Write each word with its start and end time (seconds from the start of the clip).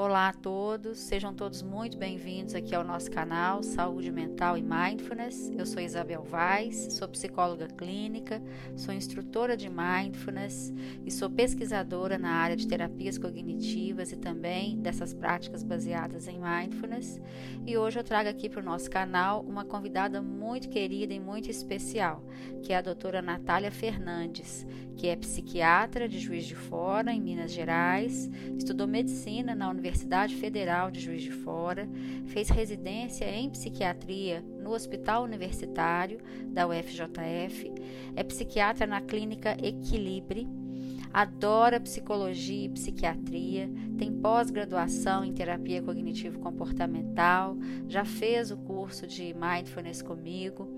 Olá 0.00 0.28
a 0.28 0.32
todos, 0.32 0.96
sejam 0.96 1.34
todos 1.34 1.60
muito 1.60 1.98
bem-vindos 1.98 2.54
aqui 2.54 2.72
ao 2.72 2.84
nosso 2.84 3.10
canal 3.10 3.64
Saúde 3.64 4.12
Mental 4.12 4.56
e 4.56 4.62
Mindfulness. 4.62 5.50
Eu 5.58 5.66
sou 5.66 5.82
Isabel 5.82 6.22
Vaz, 6.22 6.92
sou 6.92 7.08
psicóloga 7.08 7.66
clínica, 7.66 8.40
sou 8.76 8.94
instrutora 8.94 9.56
de 9.56 9.68
Mindfulness 9.68 10.72
e 11.04 11.10
sou 11.10 11.28
pesquisadora 11.28 12.16
na 12.16 12.30
área 12.30 12.54
de 12.54 12.68
terapias 12.68 13.18
cognitivas 13.18 14.12
e 14.12 14.16
também 14.16 14.78
dessas 14.78 15.12
práticas 15.12 15.64
baseadas 15.64 16.28
em 16.28 16.38
Mindfulness. 16.38 17.20
E 17.66 17.76
hoje 17.76 17.98
eu 17.98 18.04
trago 18.04 18.28
aqui 18.28 18.48
para 18.48 18.60
o 18.60 18.64
nosso 18.64 18.88
canal 18.88 19.42
uma 19.42 19.64
convidada 19.64 20.22
muito 20.22 20.68
querida 20.68 21.12
e 21.12 21.18
muito 21.18 21.50
especial, 21.50 22.22
que 22.62 22.72
é 22.72 22.76
a 22.76 22.82
doutora 22.82 23.20
Natália 23.20 23.72
Fernandes, 23.72 24.64
que 24.98 25.06
é 25.06 25.14
psiquiatra 25.14 26.08
de 26.08 26.18
Juiz 26.18 26.44
de 26.44 26.56
Fora, 26.56 27.12
em 27.12 27.20
Minas 27.20 27.52
Gerais, 27.52 28.28
estudou 28.58 28.88
medicina 28.88 29.54
na 29.54 29.70
Universidade 29.70 30.34
Federal 30.34 30.90
de 30.90 30.98
Juiz 30.98 31.22
de 31.22 31.30
Fora, 31.30 31.88
fez 32.26 32.48
residência 32.48 33.24
em 33.30 33.48
psiquiatria 33.48 34.44
no 34.60 34.72
Hospital 34.72 35.22
Universitário 35.22 36.18
da 36.48 36.66
UFJF, 36.66 37.72
é 38.16 38.24
psiquiatra 38.24 38.88
na 38.88 39.00
clínica 39.00 39.56
Equilibre, 39.64 40.48
adora 41.14 41.78
psicologia 41.78 42.66
e 42.66 42.68
psiquiatria, 42.68 43.70
tem 43.96 44.12
pós-graduação 44.12 45.24
em 45.24 45.32
terapia 45.32 45.80
cognitivo-comportamental, 45.80 47.56
já 47.86 48.04
fez 48.04 48.50
o 48.50 48.56
curso 48.56 49.06
de 49.06 49.32
mindfulness 49.32 50.02
comigo 50.02 50.68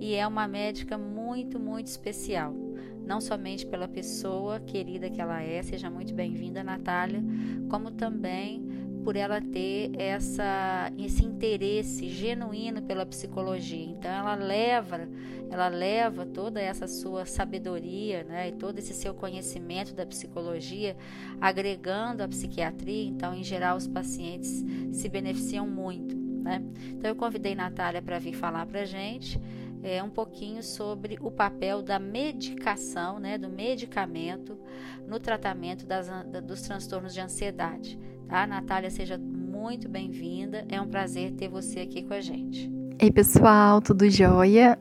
e 0.00 0.16
é 0.16 0.26
uma 0.26 0.48
médica 0.48 0.98
muito, 0.98 1.60
muito 1.60 1.86
especial 1.86 2.67
não 3.08 3.22
somente 3.22 3.66
pela 3.66 3.88
pessoa 3.88 4.60
querida 4.60 5.08
que 5.08 5.18
ela 5.18 5.42
é, 5.42 5.62
seja 5.62 5.88
muito 5.88 6.12
bem-vinda, 6.12 6.62
Natália, 6.62 7.22
como 7.70 7.90
também 7.90 8.62
por 9.02 9.16
ela 9.16 9.40
ter 9.40 9.90
essa, 9.98 10.92
esse 10.98 11.24
interesse 11.24 12.06
genuíno 12.10 12.82
pela 12.82 13.06
psicologia. 13.06 13.82
Então 13.82 14.10
ela 14.10 14.34
leva, 14.34 15.08
ela 15.50 15.68
leva 15.68 16.26
toda 16.26 16.60
essa 16.60 16.86
sua 16.86 17.24
sabedoria, 17.24 18.24
né, 18.24 18.50
e 18.50 18.52
todo 18.52 18.78
esse 18.78 18.92
seu 18.92 19.14
conhecimento 19.14 19.94
da 19.94 20.04
psicologia, 20.04 20.94
agregando 21.40 22.22
a 22.22 22.28
psiquiatria. 22.28 23.08
Então, 23.08 23.32
em 23.32 23.42
geral, 23.42 23.78
os 23.78 23.86
pacientes 23.86 24.62
se 24.92 25.08
beneficiam 25.08 25.66
muito. 25.66 26.14
Né? 26.14 26.62
Então 26.90 27.10
eu 27.10 27.16
convidei 27.16 27.54
Natália 27.54 28.02
para 28.02 28.18
vir 28.18 28.34
falar 28.34 28.66
para 28.66 28.82
a 28.82 28.84
gente 28.84 29.40
é, 29.82 30.02
um 30.02 30.10
pouquinho 30.10 30.62
sobre 30.62 31.18
o 31.20 31.30
papel 31.30 31.82
da 31.82 31.98
medicação, 31.98 33.18
né, 33.18 33.38
do 33.38 33.48
medicamento 33.48 34.58
no 35.06 35.18
tratamento 35.18 35.86
das, 35.86 36.08
dos 36.44 36.62
transtornos 36.62 37.14
de 37.14 37.20
ansiedade. 37.20 37.98
Tá? 38.28 38.46
Natália, 38.46 38.90
seja 38.90 39.16
muito 39.18 39.88
bem-vinda. 39.88 40.66
É 40.68 40.80
um 40.80 40.88
prazer 40.88 41.32
ter 41.32 41.48
você 41.48 41.80
aqui 41.80 42.02
com 42.02 42.14
a 42.14 42.20
gente. 42.20 42.70
Ei, 42.98 43.10
pessoal, 43.10 43.80
tudo 43.80 44.10
jóia? 44.10 44.78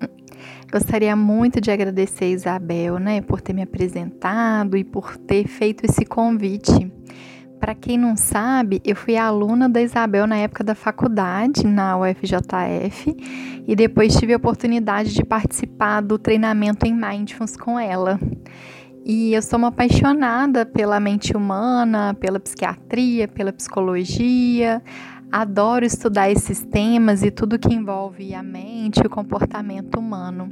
Gostaria 0.72 1.16
muito 1.16 1.61
de 1.61 1.72
agradecer 1.72 2.26
a 2.26 2.30
Isabel, 2.30 3.00
né, 3.00 3.22
por 3.22 3.42
ter 3.42 3.54
me 3.54 3.61
apresentado 3.61 4.76
e 4.76 4.84
por 4.84 5.16
ter 5.17 5.48
feito 5.48 5.86
esse 5.86 6.06
convite. 6.06 6.92
Para 7.60 7.74
quem 7.74 7.98
não 7.98 8.16
sabe, 8.16 8.82
eu 8.86 8.96
fui 8.96 9.18
aluna 9.18 9.68
da 9.68 9.82
Isabel 9.82 10.28
na 10.28 10.38
época 10.38 10.64
da 10.64 10.76
faculdade, 10.76 11.66
na 11.66 11.98
UFJF, 11.98 13.16
e 13.68 13.76
depois 13.76 14.16
tive 14.16 14.34
a 14.34 14.38
oportunidade 14.38 15.14
de 15.14 15.24
participar 15.24 16.02
do 16.02 16.20
treinamento 16.20 16.86
em 16.86 16.94
Mindfulness 16.94 17.58
com 17.58 17.80
ela. 17.80 18.20
E 19.04 19.34
eu 19.34 19.42
sou 19.42 19.58
uma 19.58 19.70
apaixonada 19.70 20.66
pela 20.66 21.00
mente 21.00 21.36
humana, 21.36 22.14
pela 22.14 22.40
psiquiatria, 22.40 23.28
pela 23.28 23.52
psicologia. 23.52 24.82
Adoro 25.32 25.86
estudar 25.86 26.30
esses 26.30 26.64
temas 26.64 27.24
e 27.24 27.32
tudo 27.32 27.58
que 27.58 27.74
envolve 27.74 28.36
a 28.36 28.44
mente 28.44 28.98
e 29.02 29.08
o 29.08 29.10
comportamento 29.10 29.98
humano. 29.98 30.52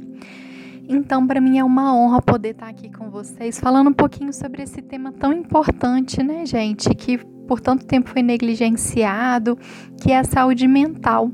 Então, 0.88 1.26
para 1.26 1.40
mim 1.40 1.58
é 1.58 1.64
uma 1.64 1.94
honra 1.94 2.22
poder 2.22 2.50
estar 2.50 2.68
aqui 2.68 2.88
com 2.88 3.10
vocês 3.10 3.58
falando 3.58 3.90
um 3.90 3.92
pouquinho 3.92 4.32
sobre 4.32 4.62
esse 4.62 4.80
tema 4.80 5.12
tão 5.12 5.32
importante, 5.32 6.22
né, 6.22 6.46
gente, 6.46 6.88
que 6.94 7.18
por 7.18 7.60
tanto 7.60 7.84
tempo 7.84 8.10
foi 8.10 8.22
negligenciado, 8.22 9.58
que 10.00 10.12
é 10.12 10.18
a 10.18 10.24
saúde 10.24 10.66
mental. 10.66 11.30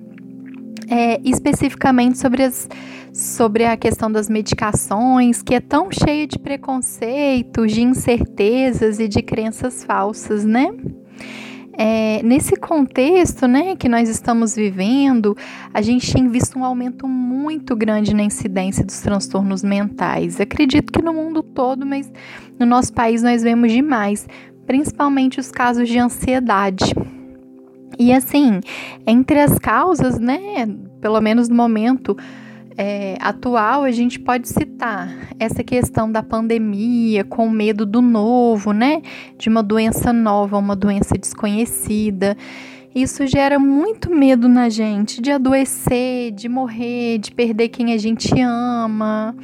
É, 0.88 1.20
especificamente 1.24 2.18
sobre, 2.18 2.42
as, 2.42 2.68
sobre 3.14 3.64
a 3.64 3.76
questão 3.76 4.10
das 4.10 4.28
medicações, 4.28 5.40
que 5.42 5.54
é 5.54 5.60
tão 5.60 5.88
cheia 5.90 6.26
de 6.26 6.38
preconceitos, 6.38 7.72
de 7.72 7.82
incertezas 7.82 8.98
e 8.98 9.08
de 9.08 9.22
crenças 9.22 9.84
falsas, 9.84 10.44
né? 10.44 10.70
É, 11.74 12.22
nesse 12.22 12.54
contexto 12.56 13.46
né, 13.46 13.74
que 13.76 13.88
nós 13.88 14.08
estamos 14.08 14.54
vivendo, 14.54 15.36
a 15.72 15.80
gente 15.80 16.12
tem 16.12 16.28
visto 16.28 16.58
um 16.58 16.64
aumento 16.64 17.08
muito 17.08 17.74
grande 17.74 18.14
na 18.14 18.22
incidência 18.22 18.84
dos 18.84 19.00
transtornos 19.00 19.62
mentais. 19.62 20.40
Acredito 20.40 20.92
que 20.92 21.02
no 21.02 21.14
mundo 21.14 21.42
todo, 21.42 21.86
mas 21.86 22.12
no 22.58 22.66
nosso 22.66 22.92
país 22.92 23.22
nós 23.22 23.42
vemos 23.42 23.72
demais, 23.72 24.28
principalmente 24.66 25.40
os 25.40 25.50
casos 25.50 25.88
de 25.88 25.98
ansiedade. 25.98 26.94
E 27.98 28.12
assim, 28.12 28.60
entre 29.06 29.40
as 29.40 29.58
causas, 29.58 30.18
né, 30.18 30.66
pelo 31.00 31.20
menos 31.20 31.48
no 31.48 31.54
momento, 31.54 32.16
é, 32.76 33.16
atual, 33.20 33.84
a 33.84 33.90
gente 33.90 34.18
pode 34.18 34.48
citar 34.48 35.14
essa 35.38 35.62
questão 35.62 36.10
da 36.10 36.22
pandemia, 36.22 37.24
com 37.24 37.48
medo 37.48 37.84
do 37.84 38.00
novo, 38.00 38.72
né? 38.72 39.02
De 39.38 39.48
uma 39.48 39.62
doença 39.62 40.12
nova, 40.12 40.58
uma 40.58 40.76
doença 40.76 41.16
desconhecida. 41.16 42.36
Isso 42.94 43.26
gera 43.26 43.58
muito 43.58 44.10
medo 44.10 44.48
na 44.48 44.68
gente 44.68 45.20
de 45.20 45.30
adoecer, 45.30 46.30
de 46.32 46.48
morrer, 46.48 47.18
de 47.18 47.32
perder 47.32 47.68
quem 47.68 47.92
a 47.92 47.98
gente 47.98 48.32
ama. 48.40 49.34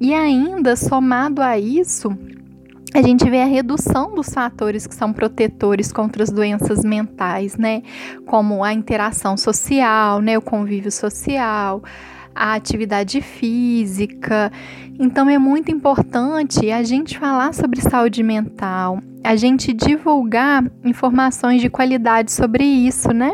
E 0.00 0.14
ainda, 0.14 0.76
somado 0.76 1.42
a 1.42 1.58
isso, 1.58 2.16
a 2.94 3.02
gente 3.02 3.28
vê 3.28 3.40
a 3.40 3.46
redução 3.46 4.14
dos 4.14 4.28
fatores 4.28 4.86
que 4.86 4.94
são 4.94 5.12
protetores 5.12 5.92
contra 5.92 6.22
as 6.22 6.30
doenças 6.30 6.84
mentais, 6.84 7.56
né? 7.56 7.82
Como 8.26 8.62
a 8.62 8.72
interação 8.72 9.36
social, 9.36 10.20
né? 10.20 10.36
O 10.36 10.42
convívio 10.42 10.92
social 10.92 11.82
a 12.34 12.54
atividade 12.54 13.20
física. 13.20 14.50
Então 14.98 15.28
é 15.28 15.38
muito 15.38 15.70
importante 15.70 16.70
a 16.70 16.82
gente 16.82 17.18
falar 17.18 17.54
sobre 17.54 17.80
saúde 17.80 18.22
mental, 18.22 19.00
a 19.24 19.36
gente 19.36 19.72
divulgar 19.72 20.64
informações 20.84 21.60
de 21.60 21.70
qualidade 21.70 22.32
sobre 22.32 22.64
isso, 22.64 23.12
né? 23.12 23.32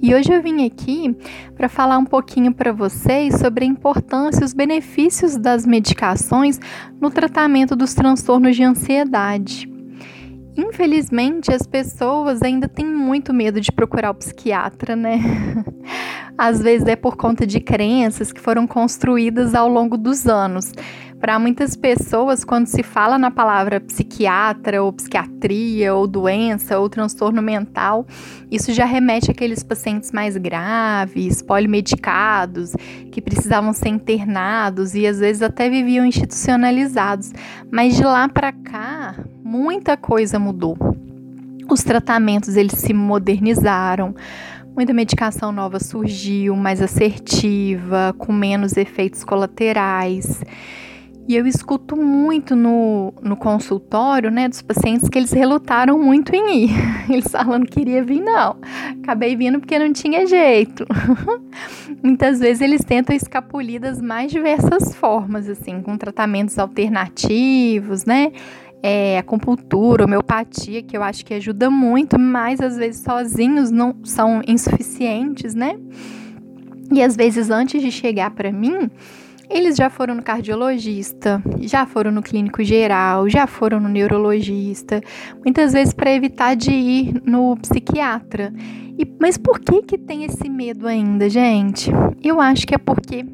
E 0.00 0.14
hoje 0.14 0.32
eu 0.32 0.42
vim 0.42 0.66
aqui 0.66 1.16
para 1.56 1.68
falar 1.68 1.98
um 1.98 2.04
pouquinho 2.04 2.52
para 2.52 2.72
vocês 2.72 3.34
sobre 3.36 3.64
a 3.64 3.68
importância 3.68 4.42
e 4.42 4.44
os 4.44 4.52
benefícios 4.52 5.36
das 5.36 5.64
medicações 5.64 6.60
no 7.00 7.10
tratamento 7.10 7.74
dos 7.74 7.94
transtornos 7.94 8.54
de 8.54 8.62
ansiedade. 8.62 9.75
Infelizmente, 10.56 11.52
as 11.52 11.66
pessoas 11.66 12.42
ainda 12.42 12.66
têm 12.66 12.86
muito 12.86 13.32
medo 13.34 13.60
de 13.60 13.70
procurar 13.70 14.10
o 14.10 14.14
psiquiatra, 14.14 14.96
né? 14.96 15.20
Às 16.38 16.62
vezes 16.62 16.86
é 16.88 16.96
por 16.96 17.16
conta 17.16 17.46
de 17.46 17.60
crenças 17.60 18.32
que 18.32 18.40
foram 18.40 18.66
construídas 18.66 19.54
ao 19.54 19.68
longo 19.68 19.96
dos 19.96 20.26
anos. 20.26 20.72
Para 21.20 21.38
muitas 21.38 21.74
pessoas, 21.74 22.44
quando 22.44 22.66
se 22.66 22.82
fala 22.82 23.18
na 23.18 23.30
palavra 23.30 23.80
psiquiatra, 23.80 24.82
ou 24.82 24.92
psiquiatria, 24.92 25.94
ou 25.94 26.06
doença, 26.06 26.78
ou 26.78 26.90
transtorno 26.90 27.40
mental, 27.40 28.06
isso 28.50 28.72
já 28.72 28.84
remete 28.84 29.30
àqueles 29.30 29.62
pacientes 29.62 30.12
mais 30.12 30.36
graves, 30.36 31.40
polimedicados, 31.40 32.74
que 33.10 33.22
precisavam 33.22 33.72
ser 33.72 33.88
internados 33.88 34.94
e 34.94 35.06
às 35.06 35.18
vezes 35.18 35.40
até 35.40 35.70
viviam 35.70 36.04
institucionalizados. 36.04 37.32
Mas 37.72 37.96
de 37.96 38.04
lá 38.04 38.28
para 38.28 38.52
cá, 38.52 39.16
muita 39.46 39.96
coisa 39.96 40.40
mudou. 40.40 40.76
Os 41.70 41.84
tratamentos 41.84 42.56
eles 42.56 42.72
se 42.72 42.92
modernizaram, 42.92 44.12
muita 44.74 44.92
medicação 44.92 45.52
nova 45.52 45.78
surgiu, 45.78 46.56
mais 46.56 46.82
assertiva, 46.82 48.12
com 48.18 48.32
menos 48.32 48.76
efeitos 48.76 49.22
colaterais. 49.22 50.42
E 51.28 51.34
eu 51.34 51.44
escuto 51.44 51.96
muito 51.96 52.54
no, 52.54 53.12
no 53.20 53.36
consultório, 53.36 54.30
né, 54.30 54.48
dos 54.48 54.62
pacientes 54.62 55.08
que 55.08 55.18
eles 55.18 55.32
relutaram 55.32 55.98
muito 55.98 56.34
em 56.34 56.66
ir. 56.66 56.70
Eles 57.10 57.26
falam 57.28 57.62
que 57.62 57.80
queria 57.80 58.02
vir, 58.04 58.20
não. 58.20 58.56
Acabei 59.02 59.34
vindo 59.34 59.58
porque 59.58 59.76
não 59.76 59.92
tinha 59.92 60.24
jeito. 60.24 60.86
Muitas 62.02 62.38
vezes 62.38 62.60
eles 62.60 62.84
tentam 62.84 63.14
escapulir 63.14 63.80
das 63.80 64.00
mais 64.00 64.30
diversas 64.30 64.94
formas, 64.94 65.48
assim, 65.48 65.82
com 65.82 65.96
tratamentos 65.96 66.58
alternativos, 66.58 68.04
né? 68.04 68.30
É, 68.82 69.18
acupuntura, 69.18 70.04
homeopatia, 70.04 70.82
que 70.82 70.96
eu 70.96 71.02
acho 71.02 71.24
que 71.24 71.34
ajuda 71.34 71.68
muito, 71.70 72.18
mas 72.20 72.60
às 72.60 72.76
vezes 72.76 73.02
sozinhos 73.02 73.70
não 73.70 73.96
são 74.04 74.42
insuficientes, 74.46 75.54
né? 75.54 75.76
E 76.92 77.02
às 77.02 77.16
vezes 77.16 77.50
antes 77.50 77.82
de 77.82 77.90
chegar 77.90 78.30
para 78.30 78.52
mim, 78.52 78.90
eles 79.48 79.76
já 79.76 79.88
foram 79.88 80.14
no 80.14 80.22
cardiologista, 80.22 81.42
já 81.60 81.86
foram 81.86 82.10
no 82.10 82.22
clínico 82.22 82.62
geral, 82.64 83.28
já 83.28 83.46
foram 83.46 83.80
no 83.80 83.88
neurologista, 83.88 85.00
muitas 85.44 85.72
vezes 85.72 85.94
para 85.94 86.12
evitar 86.12 86.56
de 86.56 86.72
ir 86.72 87.22
no 87.24 87.56
psiquiatra. 87.56 88.52
E, 88.98 89.06
mas 89.20 89.36
por 89.36 89.60
que 89.60 89.82
que 89.82 89.98
tem 89.98 90.24
esse 90.24 90.48
medo 90.48 90.86
ainda, 90.86 91.28
gente? 91.28 91.90
Eu 92.22 92.40
acho 92.40 92.66
que 92.66 92.74
é 92.74 92.78
porque 92.78 93.24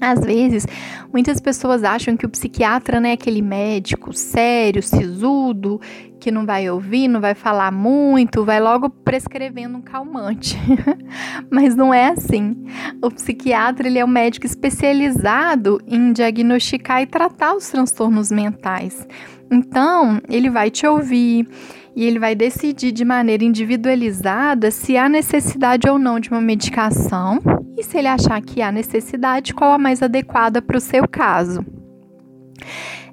às 0.00 0.20
vezes, 0.20 0.66
muitas 1.12 1.40
pessoas 1.40 1.84
acham 1.84 2.16
que 2.16 2.26
o 2.26 2.28
psiquiatra 2.28 3.00
né, 3.00 3.10
é 3.10 3.12
aquele 3.12 3.42
médico 3.42 4.12
sério, 4.12 4.82
sisudo, 4.82 5.80
que 6.18 6.30
não 6.30 6.44
vai 6.44 6.68
ouvir, 6.68 7.08
não 7.08 7.20
vai 7.20 7.34
falar 7.34 7.70
muito, 7.70 8.44
vai 8.44 8.60
logo 8.60 8.90
prescrevendo 8.90 9.78
um 9.78 9.82
calmante. 9.82 10.58
Mas 11.50 11.74
não 11.74 11.92
é 11.92 12.08
assim. 12.08 12.56
O 13.02 13.10
psiquiatra 13.10 13.88
ele 13.88 13.98
é 13.98 14.04
um 14.04 14.08
médico 14.08 14.46
especializado 14.46 15.80
em 15.86 16.12
diagnosticar 16.12 17.02
e 17.02 17.06
tratar 17.06 17.54
os 17.54 17.68
transtornos 17.68 18.30
mentais. 18.30 19.06
Então, 19.50 20.20
ele 20.28 20.50
vai 20.50 20.70
te 20.70 20.86
ouvir, 20.86 21.46
e 21.98 22.04
ele 22.04 22.20
vai 22.20 22.32
decidir 22.32 22.92
de 22.92 23.04
maneira 23.04 23.42
individualizada 23.42 24.70
se 24.70 24.96
há 24.96 25.08
necessidade 25.08 25.90
ou 25.90 25.98
não 25.98 26.20
de 26.20 26.30
uma 26.30 26.40
medicação 26.40 27.40
e 27.76 27.82
se 27.82 27.98
ele 27.98 28.06
achar 28.06 28.40
que 28.40 28.62
há 28.62 28.70
necessidade, 28.70 29.52
qual 29.52 29.72
a 29.72 29.78
mais 29.78 30.00
adequada 30.00 30.62
para 30.62 30.76
o 30.76 30.80
seu 30.80 31.08
caso. 31.08 31.66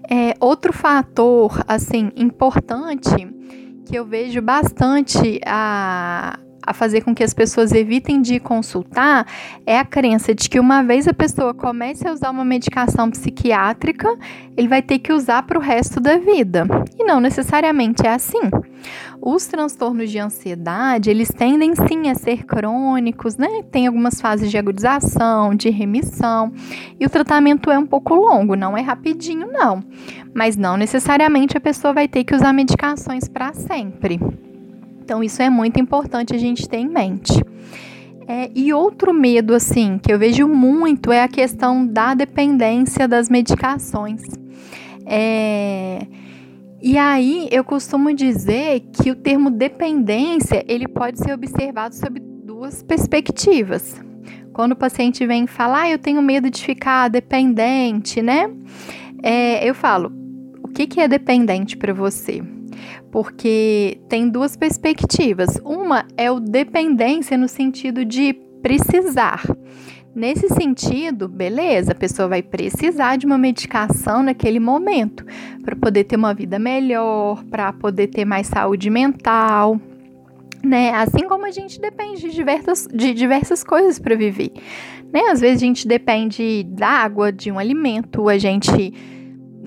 É, 0.07 0.35
outro 0.39 0.71
fator 0.71 1.63
assim 1.67 2.11
importante 2.15 3.27
que 3.87 3.97
eu 3.97 4.05
vejo 4.05 4.39
bastante 4.39 5.41
a, 5.43 6.37
a 6.65 6.73
fazer 6.73 7.01
com 7.01 7.13
que 7.13 7.23
as 7.23 7.33
pessoas 7.33 7.71
evitem 7.71 8.21
de 8.21 8.39
consultar 8.39 9.27
é 9.65 9.77
a 9.77 9.85
crença 9.85 10.33
de 10.33 10.49
que 10.49 10.59
uma 10.59 10.81
vez 10.81 11.07
a 11.07 11.13
pessoa 11.13 11.53
comece 11.53 12.07
a 12.07 12.11
usar 12.11 12.31
uma 12.31 12.45
medicação 12.45 13.09
psiquiátrica, 13.09 14.07
ele 14.57 14.67
vai 14.67 14.81
ter 14.81 14.99
que 14.99 15.13
usar 15.13 15.43
para 15.43 15.57
o 15.57 15.61
resto 15.61 15.99
da 15.99 16.17
vida. 16.17 16.65
E 16.97 17.03
não 17.03 17.19
necessariamente 17.19 18.05
é 18.05 18.09
assim. 18.09 18.49
Os 19.21 19.47
transtornos 19.47 20.11
de 20.11 20.19
ansiedade, 20.19 21.09
eles 21.09 21.29
tendem 21.29 21.73
sim 21.75 22.09
a 22.09 22.15
ser 22.15 22.45
crônicos, 22.45 23.37
né? 23.37 23.63
Tem 23.71 23.87
algumas 23.87 24.21
fases 24.21 24.51
de 24.51 24.57
agudização, 24.57 25.55
de 25.55 25.69
remissão, 25.69 26.51
e 26.99 27.05
o 27.05 27.09
tratamento 27.09 27.71
é 27.71 27.79
um 27.79 27.85
pouco 27.85 28.13
longo, 28.13 28.55
não 28.55 28.77
é 28.77 28.81
rapidinho 28.81 29.51
não. 29.51 29.83
Mas 30.33 30.55
não 30.55 30.77
necessariamente 30.77 31.57
a 31.57 31.61
pessoa 31.61 31.93
vai 31.93 32.07
ter 32.07 32.23
que 32.23 32.35
usar 32.35 32.53
medicações 32.53 33.27
para 33.27 33.53
sempre. 33.53 34.19
Então, 35.05 35.23
isso 35.23 35.39
é 35.39 35.51
muito 35.51 35.79
importante 35.79 36.33
a 36.33 36.37
gente 36.37 36.67
ter 36.67 36.77
em 36.77 36.89
mente. 36.89 37.31
É, 38.27 38.49
e 38.55 38.73
outro 38.73 39.13
medo, 39.13 39.53
assim, 39.53 39.99
que 39.99 40.11
eu 40.11 40.17
vejo 40.17 40.47
muito 40.47 41.11
é 41.11 41.21
a 41.21 41.27
questão 41.27 41.85
da 41.85 42.15
dependência 42.15 43.07
das 43.07 43.29
medicações. 43.29 44.23
É, 45.05 46.07
e 46.81 46.97
aí, 46.97 47.47
eu 47.51 47.63
costumo 47.63 48.11
dizer 48.15 48.79
que 48.91 49.11
o 49.11 49.15
termo 49.15 49.51
dependência, 49.51 50.65
ele 50.67 50.87
pode 50.87 51.19
ser 51.19 51.33
observado 51.33 51.93
sob 51.93 52.19
duas 52.19 52.81
perspectivas. 52.81 54.01
Quando 54.53 54.71
o 54.71 54.75
paciente 54.75 55.23
vem 55.27 55.45
falar, 55.45 55.81
ah, 55.81 55.89
eu 55.91 55.99
tenho 55.99 56.19
medo 56.19 56.49
de 56.49 56.63
ficar 56.63 57.09
dependente, 57.09 58.23
né? 58.23 58.49
É, 59.21 59.69
eu 59.69 59.75
falo, 59.75 60.11
o 60.63 60.67
que, 60.67 60.87
que 60.87 60.99
é 60.99 61.07
dependente 61.07 61.77
para 61.77 61.93
você? 61.93 62.41
Porque 63.11 63.99
tem 64.09 64.29
duas 64.29 64.55
perspectivas. 64.55 65.59
Uma 65.63 66.05
é 66.17 66.31
o 66.31 66.39
dependência 66.39 67.37
no 67.37 67.47
sentido 67.47 68.03
de 68.05 68.33
precisar. 68.61 69.43
Nesse 70.15 70.47
sentido, 70.47 71.27
beleza, 71.27 71.91
a 71.91 71.95
pessoa 71.95 72.29
vai 72.29 72.41
precisar 72.41 73.17
de 73.17 73.25
uma 73.25 73.37
medicação 73.37 74.23
naquele 74.23 74.61
momento 74.61 75.25
para 75.61 75.75
poder 75.75 76.05
ter 76.05 76.15
uma 76.15 76.33
vida 76.33 76.57
melhor, 76.57 77.43
para 77.43 77.73
poder 77.73 78.07
ter 78.07 78.23
mais 78.23 78.47
saúde 78.47 78.89
mental, 78.89 79.77
né? 80.63 80.91
Assim 80.91 81.27
como 81.27 81.45
a 81.45 81.51
gente 81.51 81.81
depende 81.81 82.21
de 82.21 82.31
diversas, 82.31 82.87
de 82.91 83.13
diversas 83.13 83.61
coisas 83.61 83.99
para 83.99 84.15
viver, 84.15 84.53
né? 85.13 85.19
Às 85.31 85.41
vezes 85.41 85.61
a 85.61 85.65
gente 85.65 85.85
depende 85.85 86.63
da 86.63 86.87
água, 86.87 87.29
de 87.29 87.51
um 87.51 87.59
alimento, 87.59 88.29
a 88.29 88.37
gente 88.37 88.93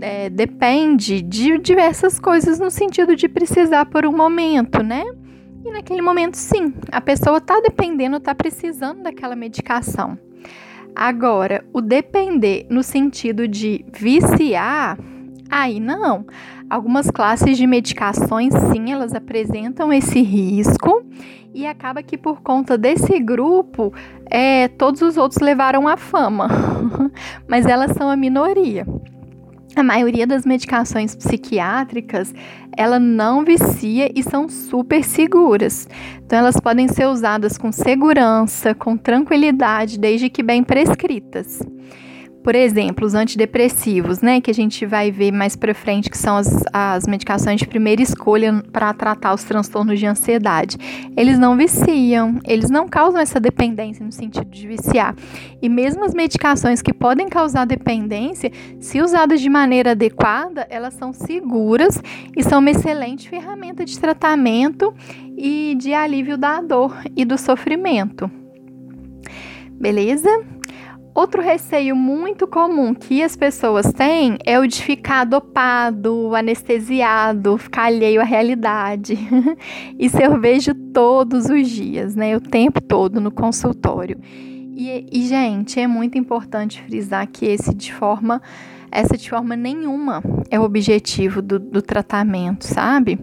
é, 0.00 0.30
depende 0.30 1.20
de 1.22 1.58
diversas 1.58 2.18
coisas 2.18 2.58
no 2.58 2.70
sentido 2.70 3.16
de 3.16 3.28
precisar 3.28 3.86
por 3.86 4.06
um 4.06 4.16
momento, 4.16 4.82
né? 4.82 5.04
E 5.64 5.70
naquele 5.70 6.02
momento, 6.02 6.36
sim, 6.36 6.74
a 6.90 7.00
pessoa 7.00 7.38
está 7.38 7.60
dependendo, 7.60 8.16
está 8.16 8.34
precisando 8.34 9.02
daquela 9.02 9.34
medicação. 9.34 10.18
Agora, 10.94 11.64
o 11.72 11.80
depender 11.80 12.66
no 12.70 12.82
sentido 12.82 13.46
de 13.46 13.84
viciar, 13.92 14.98
aí 15.50 15.78
não. 15.80 16.26
Algumas 16.70 17.10
classes 17.10 17.56
de 17.56 17.66
medicações, 17.66 18.52
sim, 18.70 18.92
elas 18.92 19.14
apresentam 19.14 19.92
esse 19.92 20.20
risco 20.20 21.02
e 21.54 21.66
acaba 21.66 22.02
que 22.02 22.16
por 22.16 22.40
conta 22.42 22.76
desse 22.76 23.18
grupo, 23.18 23.92
é, 24.30 24.68
todos 24.68 25.02
os 25.02 25.16
outros 25.16 25.40
levaram 25.40 25.88
a 25.88 25.96
fama, 25.96 26.48
mas 27.48 27.66
elas 27.66 27.92
são 27.92 28.10
a 28.10 28.16
minoria 28.16 28.86
a 29.80 29.84
maioria 29.84 30.26
das 30.26 30.44
medicações 30.44 31.14
psiquiátricas, 31.14 32.34
ela 32.76 32.98
não 32.98 33.44
vicia 33.44 34.10
e 34.14 34.22
são 34.22 34.48
super 34.48 35.04
seguras. 35.04 35.88
Então 36.24 36.38
elas 36.38 36.58
podem 36.60 36.88
ser 36.88 37.06
usadas 37.06 37.58
com 37.58 37.72
segurança, 37.72 38.74
com 38.74 38.96
tranquilidade, 38.96 39.98
desde 39.98 40.28
que 40.28 40.42
bem 40.42 40.62
prescritas. 40.62 41.60
Por 42.48 42.54
exemplo, 42.54 43.06
os 43.06 43.12
antidepressivos, 43.12 44.22
né, 44.22 44.40
que 44.40 44.50
a 44.50 44.54
gente 44.54 44.86
vai 44.86 45.10
ver 45.10 45.30
mais 45.30 45.54
para 45.54 45.74
frente, 45.74 46.08
que 46.08 46.16
são 46.16 46.34
as, 46.34 46.64
as 46.72 47.06
medicações 47.06 47.60
de 47.60 47.68
primeira 47.68 48.00
escolha 48.00 48.62
para 48.72 48.94
tratar 48.94 49.34
os 49.34 49.44
transtornos 49.44 49.98
de 49.98 50.06
ansiedade. 50.06 50.78
Eles 51.14 51.38
não 51.38 51.58
viciam, 51.58 52.38
eles 52.46 52.70
não 52.70 52.88
causam 52.88 53.20
essa 53.20 53.38
dependência 53.38 54.02
no 54.02 54.10
sentido 54.10 54.48
de 54.48 54.66
viciar. 54.66 55.14
E 55.60 55.68
mesmo 55.68 56.02
as 56.06 56.14
medicações 56.14 56.80
que 56.80 56.94
podem 56.94 57.28
causar 57.28 57.66
dependência, 57.66 58.50
se 58.80 58.98
usadas 58.98 59.42
de 59.42 59.50
maneira 59.50 59.90
adequada, 59.90 60.66
elas 60.70 60.94
são 60.94 61.12
seguras 61.12 62.02
e 62.34 62.42
são 62.42 62.60
uma 62.60 62.70
excelente 62.70 63.28
ferramenta 63.28 63.84
de 63.84 64.00
tratamento 64.00 64.94
e 65.36 65.76
de 65.78 65.92
alívio 65.92 66.38
da 66.38 66.62
dor 66.62 66.96
e 67.14 67.26
do 67.26 67.36
sofrimento. 67.36 68.30
Beleza? 69.72 70.30
Outro 71.18 71.42
receio 71.42 71.96
muito 71.96 72.46
comum 72.46 72.94
que 72.94 73.24
as 73.24 73.34
pessoas 73.34 73.92
têm 73.92 74.38
é 74.46 74.56
o 74.56 74.68
de 74.68 74.80
ficar 74.80 75.24
dopado, 75.24 76.32
anestesiado, 76.32 77.58
ficar 77.58 77.86
alheio 77.86 78.20
à 78.20 78.24
realidade. 78.24 79.18
Isso 79.98 80.16
eu 80.16 80.40
vejo 80.40 80.72
todos 80.94 81.46
os 81.46 81.68
dias, 81.68 82.14
né? 82.14 82.36
O 82.36 82.40
tempo 82.40 82.80
todo 82.80 83.20
no 83.20 83.32
consultório. 83.32 84.16
E, 84.76 85.08
e, 85.10 85.26
gente, 85.26 85.80
é 85.80 85.88
muito 85.88 86.16
importante 86.16 86.80
frisar 86.82 87.26
que 87.26 87.46
esse 87.46 87.74
de 87.74 87.92
forma, 87.92 88.40
essa 88.88 89.16
de 89.16 89.28
forma 89.28 89.56
nenhuma 89.56 90.22
é 90.48 90.60
o 90.60 90.62
objetivo 90.62 91.42
do, 91.42 91.58
do 91.58 91.82
tratamento, 91.82 92.62
sabe? 92.62 93.18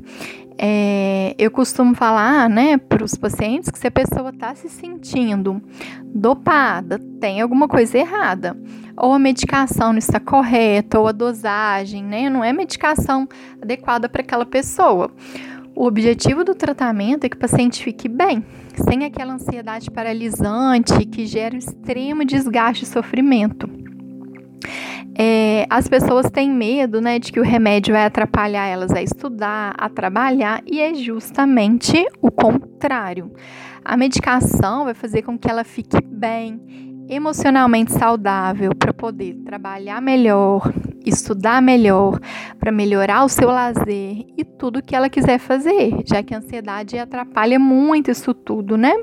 É, 0.58 1.36
eu 1.38 1.52
costumo 1.52 1.94
falar, 1.96 2.50
né, 2.50 2.78
para 2.78 3.04
os 3.04 3.16
pacientes 3.16 3.70
que 3.70 3.78
se 3.78 3.88
a 3.88 3.92
pessoa 3.92 4.30
está 4.30 4.56
se 4.56 4.70
sentindo 4.70 5.62
dopada, 6.06 7.00
tem 7.20 7.42
alguma 7.42 7.68
coisa 7.68 7.98
errada. 7.98 8.58
Ou 8.96 9.12
a 9.12 9.20
medicação 9.20 9.92
não 9.92 10.00
está 10.00 10.20
correta, 10.20 10.98
ou 10.98 11.08
a 11.08 11.12
dosagem, 11.12 12.04
né, 12.04 12.30
não 12.30 12.44
é 12.44 12.54
medicação 12.54 13.28
adequada 13.62 14.08
para 14.08 14.22
aquela 14.22 14.46
pessoa. 14.46 15.12
O 15.76 15.86
objetivo 15.86 16.46
do 16.46 16.56
tratamento 16.56 17.26
é 17.26 17.30
que 17.30 17.36
o 17.36 17.40
paciente 17.40 17.84
fique 17.84 18.08
bem, 18.08 18.46
sem 18.88 19.04
aquela 19.04 19.34
ansiedade 19.34 19.92
paralisante 19.92 21.06
que 21.06 21.26
gera 21.26 21.54
um 21.54 21.58
extremo 21.58 22.24
desgaste 22.24 22.86
e 22.86 22.88
sofrimento. 22.88 23.70
É, 25.18 25.66
as 25.70 25.88
pessoas 25.88 26.30
têm 26.30 26.50
medo 26.50 27.00
né, 27.00 27.20
de 27.20 27.32
que 27.32 27.40
o 27.40 27.44
remédio 27.44 27.94
vai 27.94 28.06
atrapalhar 28.06 28.68
elas 28.68 28.92
a 28.92 29.02
estudar, 29.02 29.74
a 29.78 29.90
trabalhar, 29.90 30.62
e 30.66 30.82
é 30.82 30.94
justamente 30.94 32.06
o 32.22 32.30
contrário. 32.30 33.32
A 33.84 33.96
medicação 33.96 34.86
vai 34.86 34.94
fazer 34.94 35.22
com 35.22 35.38
que 35.38 35.50
ela 35.50 35.64
fique 35.64 36.02
bem, 36.04 36.60
emocionalmente 37.08 37.94
saudável, 37.94 38.74
para 38.76 38.94
poder 38.94 39.36
trabalhar 39.46 40.02
melhor, 40.02 40.74
estudar 41.06 41.62
melhor, 41.62 42.20
para 42.60 42.72
melhorar 42.72 43.24
o 43.24 43.30
seu 43.30 43.50
lazer 43.50 44.26
e 44.38 44.44
tudo 44.44 44.82
que 44.82 44.96
ela 44.96 45.10
quiser 45.10 45.38
fazer, 45.38 46.04
já 46.06 46.24
que 46.24 46.34
a 46.34 46.40
ansiedade 46.40 46.98
atrapalha 46.98 47.60
muito 47.60 48.10
isso 48.10 48.34
tudo, 48.34 48.76
né? 48.76 48.94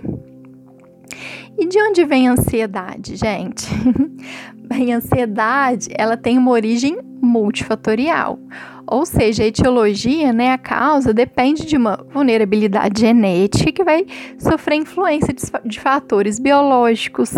E 1.59 1.67
de 1.67 1.79
onde 1.81 2.05
vem 2.05 2.29
a 2.29 2.33
ansiedade, 2.33 3.17
gente? 3.17 3.69
Bem, 4.69 4.95
a 4.95 4.99
ansiedade, 4.99 5.89
ela 5.93 6.17
tem 6.17 6.39
uma 6.39 6.51
origem 6.51 6.99
multifatorial. 7.21 8.39
Ou 8.87 9.07
seja, 9.07 9.43
a 9.43 9.47
etiologia, 9.47 10.33
né, 10.33 10.53
a 10.53 10.59
causa, 10.59 11.15
depende 11.15 11.65
de 11.65 11.77
uma 11.77 12.05
vulnerabilidade 12.13 13.01
genética 13.01 13.73
que 13.73 13.85
vai 13.85 14.05
sofrer 14.39 14.77
influência 14.77 15.35
de, 15.65 15.81
fatores 15.81 16.39
biológicos, 16.39 17.33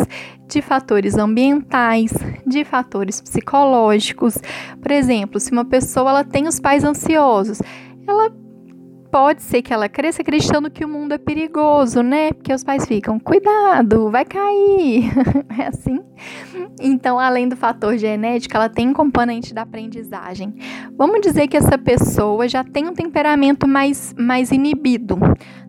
de 0.49 0.63
fatores 0.63 1.17
ambientais, 1.17 2.13
de 2.47 2.65
fatores 2.65 3.21
psicológicos. 3.21 4.39
Por 4.81 4.91
exemplo, 4.91 5.39
se 5.39 5.53
uma 5.53 5.65
pessoa 5.65 6.11
ela 6.11 6.25
tem 6.25 6.49
os 6.49 6.59
pais 6.59 6.83
ansiosos, 6.83 7.61
ela 8.07 8.33
pode 9.15 9.45
ser 9.45 9.63
que 9.63 9.73
ela 9.73 9.89
cresça 9.89 10.23
acreditando 10.23 10.69
que 10.69 10.85
o 10.85 10.89
mundo 10.89 11.13
é 11.13 11.19
perigoso, 11.19 12.03
né? 12.03 12.33
Porque 12.33 12.53
os 12.53 12.65
pais 12.65 12.85
ficam, 12.85 13.17
cuidado, 13.21 14.11
vai 14.11 14.25
cair. 14.25 15.05
é 15.57 15.69
assim. 15.69 16.01
Então, 16.81 17.21
além 17.21 17.49
do 17.49 17.55
fator 17.55 17.97
genético, 17.97 18.57
ela 18.57 18.69
tem 18.69 18.89
um 18.89 18.93
componente 18.93 19.55
da 19.55 19.63
aprendizagem. 19.63 20.53
Vamos 20.99 21.21
dizer 21.21 21.47
que 21.47 21.57
essa 21.57 21.79
pessoa 21.79 22.49
já 22.49 22.65
tem 22.65 22.89
um 22.89 22.93
temperamento 22.93 23.69
mais, 23.69 24.13
mais 24.19 24.51
inibido. 24.51 25.17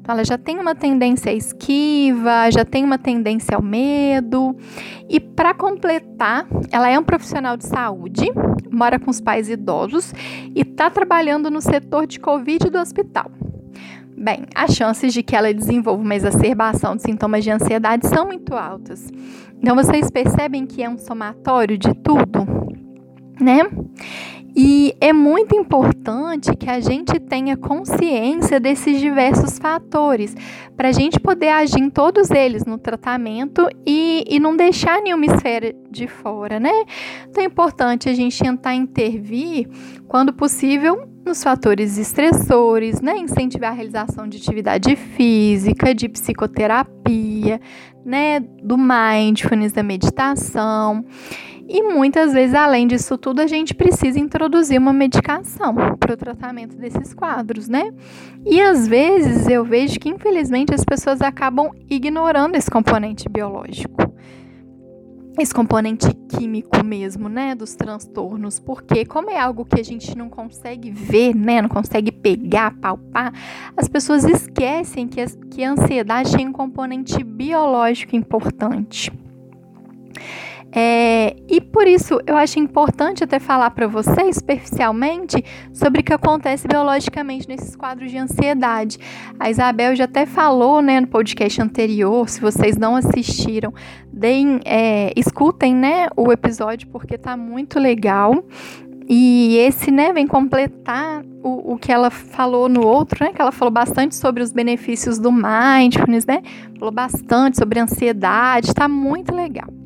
Então, 0.05 0.13
ela 0.13 0.23
já 0.23 0.37
tem 0.37 0.59
uma 0.59 0.75
tendência 0.75 1.31
à 1.31 1.33
esquiva, 1.33 2.51
já 2.51 2.63
tem 2.63 2.83
uma 2.83 2.99
tendência 2.99 3.55
ao 3.55 3.61
medo. 3.63 4.55
E 5.09 5.19
para 5.19 5.51
completar, 5.51 6.45
ela 6.71 6.87
é 6.87 6.99
um 6.99 7.03
profissional 7.03 7.57
de 7.57 7.65
saúde, 7.65 8.31
mora 8.71 8.99
com 8.99 9.09
os 9.09 9.19
pais 9.19 9.49
idosos 9.49 10.13
e 10.55 10.61
está 10.61 10.91
trabalhando 10.91 11.49
no 11.49 11.59
setor 11.59 12.05
de 12.05 12.19
Covid 12.19 12.69
do 12.69 12.77
hospital. 12.77 13.31
Bem, 14.15 14.45
as 14.53 14.75
chances 14.75 15.11
de 15.11 15.23
que 15.23 15.35
ela 15.35 15.51
desenvolva 15.51 16.03
uma 16.03 16.15
exacerbação 16.15 16.95
de 16.95 17.01
sintomas 17.01 17.43
de 17.43 17.49
ansiedade 17.49 18.07
são 18.07 18.27
muito 18.27 18.53
altas. 18.53 19.09
Então, 19.57 19.75
vocês 19.75 20.11
percebem 20.11 20.67
que 20.67 20.83
é 20.83 20.89
um 20.89 20.99
somatório 20.99 21.79
de 21.79 21.91
tudo, 21.95 22.45
né? 23.41 23.63
E 24.57 24.95
é 25.01 25.11
muito 25.11 25.53
importante 25.53 26.55
que 26.55 26.69
a 26.69 26.79
gente 26.79 27.19
tenha 27.19 27.57
consciência 27.57 28.57
desses 28.57 29.01
diversos 29.01 29.59
fatores, 29.59 30.33
para 30.77 30.89
a 30.89 30.91
gente 30.93 31.19
poder 31.19 31.49
agir 31.49 31.81
em 31.81 31.89
todos 31.89 32.31
eles 32.31 32.63
no 32.63 32.77
tratamento 32.77 33.67
e, 33.85 34.23
e 34.29 34.39
não 34.39 34.55
deixar 34.55 35.01
nenhuma 35.01 35.25
esfera 35.25 35.75
de 35.91 36.07
fora, 36.07 36.57
né? 36.57 36.71
Então 37.29 37.43
é 37.43 37.47
importante 37.47 38.07
a 38.07 38.13
gente 38.13 38.41
tentar 38.41 38.73
intervir, 38.73 39.67
quando 40.07 40.31
possível, 40.31 41.05
nos 41.25 41.43
fatores 41.43 41.97
estressores, 41.97 43.01
né? 43.01 43.17
Incentivar 43.17 43.71
a 43.71 43.75
realização 43.75 44.27
de 44.27 44.37
atividade 44.37 44.95
física, 44.95 45.93
de 45.93 46.07
psicoterapia, 46.07 47.59
né? 48.05 48.39
Do 48.39 48.77
mindfulness, 48.77 49.73
da 49.73 49.83
meditação. 49.83 51.03
E 51.67 51.81
muitas 51.81 52.31
vezes, 52.31 52.53
além 52.53 52.87
disso 52.87 53.17
tudo, 53.17 53.39
a 53.41 53.47
gente 53.47 53.73
precisa 53.73 54.19
introduzir 54.19 54.79
uma 54.79 54.93
medicação 54.93 55.73
para 55.99 56.13
o 56.13 56.17
tratamento 56.17 56.77
desses 56.77 57.13
quadros, 57.13 57.67
né? 57.67 57.91
E 58.45 58.61
às 58.61 58.87
vezes 58.87 59.47
eu 59.47 59.65
vejo 59.65 59.99
que, 59.99 60.09
infelizmente, 60.09 60.75
as 60.75 60.85
pessoas 60.85 61.21
acabam 61.21 61.71
ignorando 61.89 62.55
esse 62.55 62.69
componente 62.69 63.27
biológico. 63.27 63.95
Esse 65.37 65.53
componente 65.53 66.07
químico 66.29 66.81
mesmo, 66.85 67.27
né, 67.27 67.55
dos 67.55 67.75
transtornos, 67.75 68.57
porque 68.57 69.03
como 69.03 69.29
é 69.29 69.37
algo 69.37 69.65
que 69.65 69.81
a 69.81 69.83
gente 69.83 70.17
não 70.17 70.29
consegue 70.29 70.91
ver, 70.91 71.35
né, 71.35 71.61
não 71.61 71.67
consegue 71.67 72.09
pegar, 72.09 72.73
palpar, 72.79 73.33
as 73.75 73.89
pessoas 73.89 74.23
esquecem 74.23 75.07
que, 75.09 75.25
que 75.49 75.61
a 75.61 75.71
ansiedade 75.71 76.31
tem 76.31 76.47
um 76.47 76.53
componente 76.53 77.21
biológico 77.21 78.15
importante. 78.15 79.11
É, 80.77 81.37
e 81.47 81.61
por 81.61 81.87
isso 81.87 82.19
eu 82.27 82.35
acho 82.35 82.59
importante 82.59 83.23
até 83.23 83.39
falar 83.39 83.69
para 83.71 83.87
vocês, 83.87 84.35
superficialmente, 84.35 85.41
sobre 85.71 86.01
o 86.01 86.03
que 86.03 86.11
acontece 86.11 86.67
biologicamente 86.67 87.47
nesses 87.47 87.77
quadros 87.77 88.11
de 88.11 88.17
ansiedade. 88.17 88.97
A 89.39 89.49
Isabel 89.49 89.95
já 89.95 90.03
até 90.03 90.25
falou 90.25 90.81
né, 90.81 90.99
no 90.99 91.07
podcast 91.07 91.61
anterior, 91.61 92.27
se 92.27 92.41
vocês 92.41 92.75
não 92.75 92.97
assistiram, 92.97 93.73
deem, 94.11 94.59
é, 94.65 95.13
escutem 95.15 95.73
né, 95.73 96.07
o 96.17 96.29
episódio 96.29 96.89
porque 96.89 97.17
tá 97.17 97.37
muito 97.37 97.79
legal. 97.79 98.43
E 99.07 99.55
esse, 99.57 99.91
né, 99.91 100.11
vem 100.11 100.27
completar 100.27 101.23
o, 101.41 101.73
o 101.73 101.77
que 101.77 101.91
ela 101.91 102.09
falou 102.09 102.67
no 102.67 102.85
outro, 102.85 103.23
né? 103.23 103.31
Que 103.31 103.39
ela 103.39 103.51
falou 103.51 103.71
bastante 103.71 104.15
sobre 104.15 104.41
os 104.41 104.51
benefícios 104.51 105.19
do 105.19 105.31
mindfulness, 105.31 106.25
né? 106.25 106.41
Falou 106.79 106.91
bastante 106.91 107.55
sobre 107.55 107.79
ansiedade, 107.79 108.73
tá 108.73 108.87
muito 108.87 109.33
legal. 109.33 109.84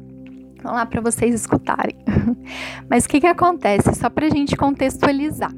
Vamos 0.63 0.77
lá 0.77 0.85
para 0.85 1.01
vocês 1.01 1.33
escutarem. 1.33 1.95
Mas 2.89 3.05
o 3.05 3.09
que, 3.09 3.21
que 3.21 3.27
acontece? 3.27 3.93
Só 3.95 4.09
para 4.09 4.25
a 4.25 4.29
gente 4.29 4.55
contextualizar. 4.55 5.51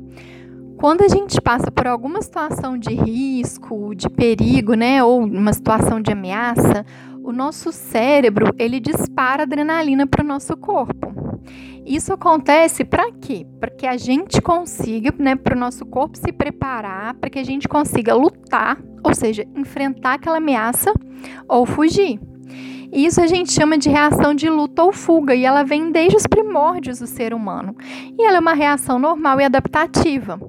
Quando 0.77 1.03
a 1.03 1.07
gente 1.07 1.39
passa 1.39 1.69
por 1.69 1.85
alguma 1.85 2.21
situação 2.21 2.77
de 2.77 2.93
risco, 2.93 3.93
de 3.93 4.09
perigo, 4.09 4.73
né, 4.73 5.03
ou 5.03 5.23
uma 5.23 5.53
situação 5.53 6.01
de 6.01 6.11
ameaça, 6.11 6.85
o 7.23 7.31
nosso 7.31 7.71
cérebro 7.71 8.53
ele 8.57 8.79
dispara 8.79 9.43
adrenalina 9.43 10.07
para 10.07 10.23
o 10.23 10.27
nosso 10.27 10.57
corpo. 10.57 11.13
Isso 11.85 12.13
acontece 12.13 12.83
para 12.83 13.11
quê? 13.11 13.45
Para 13.59 13.69
que 13.69 13.85
a 13.85 13.97
gente 13.97 14.41
consiga, 14.41 15.13
né, 15.19 15.35
para 15.35 15.55
o 15.55 15.59
nosso 15.59 15.85
corpo 15.85 16.17
se 16.17 16.31
preparar, 16.31 17.13
para 17.15 17.29
que 17.29 17.39
a 17.39 17.43
gente 17.43 17.67
consiga 17.67 18.15
lutar, 18.15 18.77
ou 19.03 19.13
seja, 19.13 19.45
enfrentar 19.55 20.13
aquela 20.13 20.37
ameaça 20.37 20.93
ou 21.47 21.65
fugir. 21.65 22.19
Isso 22.91 23.21
a 23.21 23.27
gente 23.27 23.51
chama 23.51 23.77
de 23.77 23.89
reação 23.89 24.33
de 24.33 24.49
luta 24.49 24.83
ou 24.83 24.91
fuga 24.91 25.33
e 25.33 25.45
ela 25.45 25.63
vem 25.63 25.91
desde 25.91 26.17
os 26.17 26.27
primórdios 26.27 26.99
do 26.99 27.07
ser 27.07 27.33
humano. 27.33 27.75
E 28.17 28.23
ela 28.25 28.37
é 28.37 28.39
uma 28.39 28.53
reação 28.53 28.99
normal 28.99 29.39
e 29.39 29.45
adaptativa. 29.45 30.39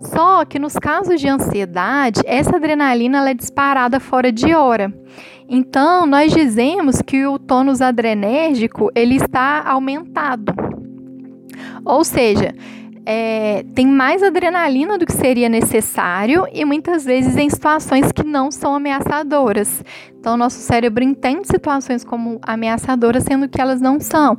Só 0.00 0.44
que 0.44 0.58
nos 0.58 0.74
casos 0.74 1.20
de 1.20 1.28
ansiedade, 1.28 2.22
essa 2.24 2.56
adrenalina 2.56 3.28
é 3.28 3.34
disparada 3.34 4.00
fora 4.00 4.32
de 4.32 4.54
hora. 4.54 4.92
Então, 5.48 6.06
nós 6.06 6.32
dizemos 6.32 7.02
que 7.02 7.26
o 7.26 7.38
tônus 7.38 7.82
adrenérgico 7.82 8.90
ele 8.94 9.16
está 9.16 9.62
aumentado. 9.66 10.54
Ou 11.84 12.04
seja, 12.04 12.54
é, 13.06 13.64
tem 13.74 13.86
mais 13.86 14.22
adrenalina 14.22 14.98
do 14.98 15.06
que 15.06 15.12
seria 15.12 15.48
necessário 15.48 16.46
e 16.52 16.64
muitas 16.64 17.04
vezes 17.04 17.36
em 17.36 17.48
situações 17.48 18.12
que 18.12 18.24
não 18.24 18.50
são 18.50 18.74
ameaçadoras. 18.74 19.82
Então, 20.18 20.36
nosso 20.36 20.58
cérebro 20.58 21.02
entende 21.02 21.48
situações 21.48 22.04
como 22.04 22.38
ameaçadoras, 22.42 23.24
sendo 23.24 23.48
que 23.48 23.58
elas 23.58 23.80
não 23.80 23.98
são. 23.98 24.36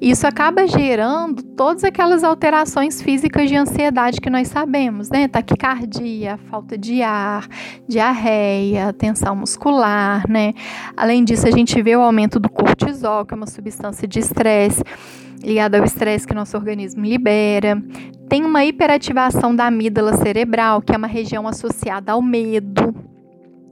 Isso 0.00 0.28
acaba 0.28 0.64
gerando 0.64 1.42
todas 1.42 1.82
aquelas 1.82 2.22
alterações 2.22 3.02
físicas 3.02 3.48
de 3.48 3.56
ansiedade 3.56 4.20
que 4.20 4.30
nós 4.30 4.46
sabemos, 4.46 5.10
né? 5.10 5.26
Taquicardia, 5.26 6.38
falta 6.48 6.78
de 6.78 7.02
ar, 7.02 7.48
diarreia, 7.88 8.92
tensão 8.92 9.34
muscular, 9.34 10.24
né? 10.30 10.54
Além 10.96 11.24
disso, 11.24 11.48
a 11.48 11.50
gente 11.50 11.82
vê 11.82 11.96
o 11.96 12.00
aumento 12.00 12.38
do 12.38 12.48
cortisol, 12.48 13.26
que 13.26 13.34
é 13.34 13.36
uma 13.36 13.48
substância 13.48 14.06
de 14.06 14.20
estresse 14.20 14.84
ligado 15.44 15.74
ao 15.74 15.84
estresse 15.84 16.26
que 16.26 16.34
nosso 16.34 16.56
organismo 16.56 17.04
libera. 17.04 17.80
Tem 18.28 18.44
uma 18.44 18.64
hiperativação 18.64 19.54
da 19.54 19.66
amígdala 19.66 20.16
cerebral, 20.16 20.80
que 20.80 20.92
é 20.92 20.96
uma 20.96 21.06
região 21.06 21.46
associada 21.46 22.12
ao 22.12 22.22
medo. 22.22 22.94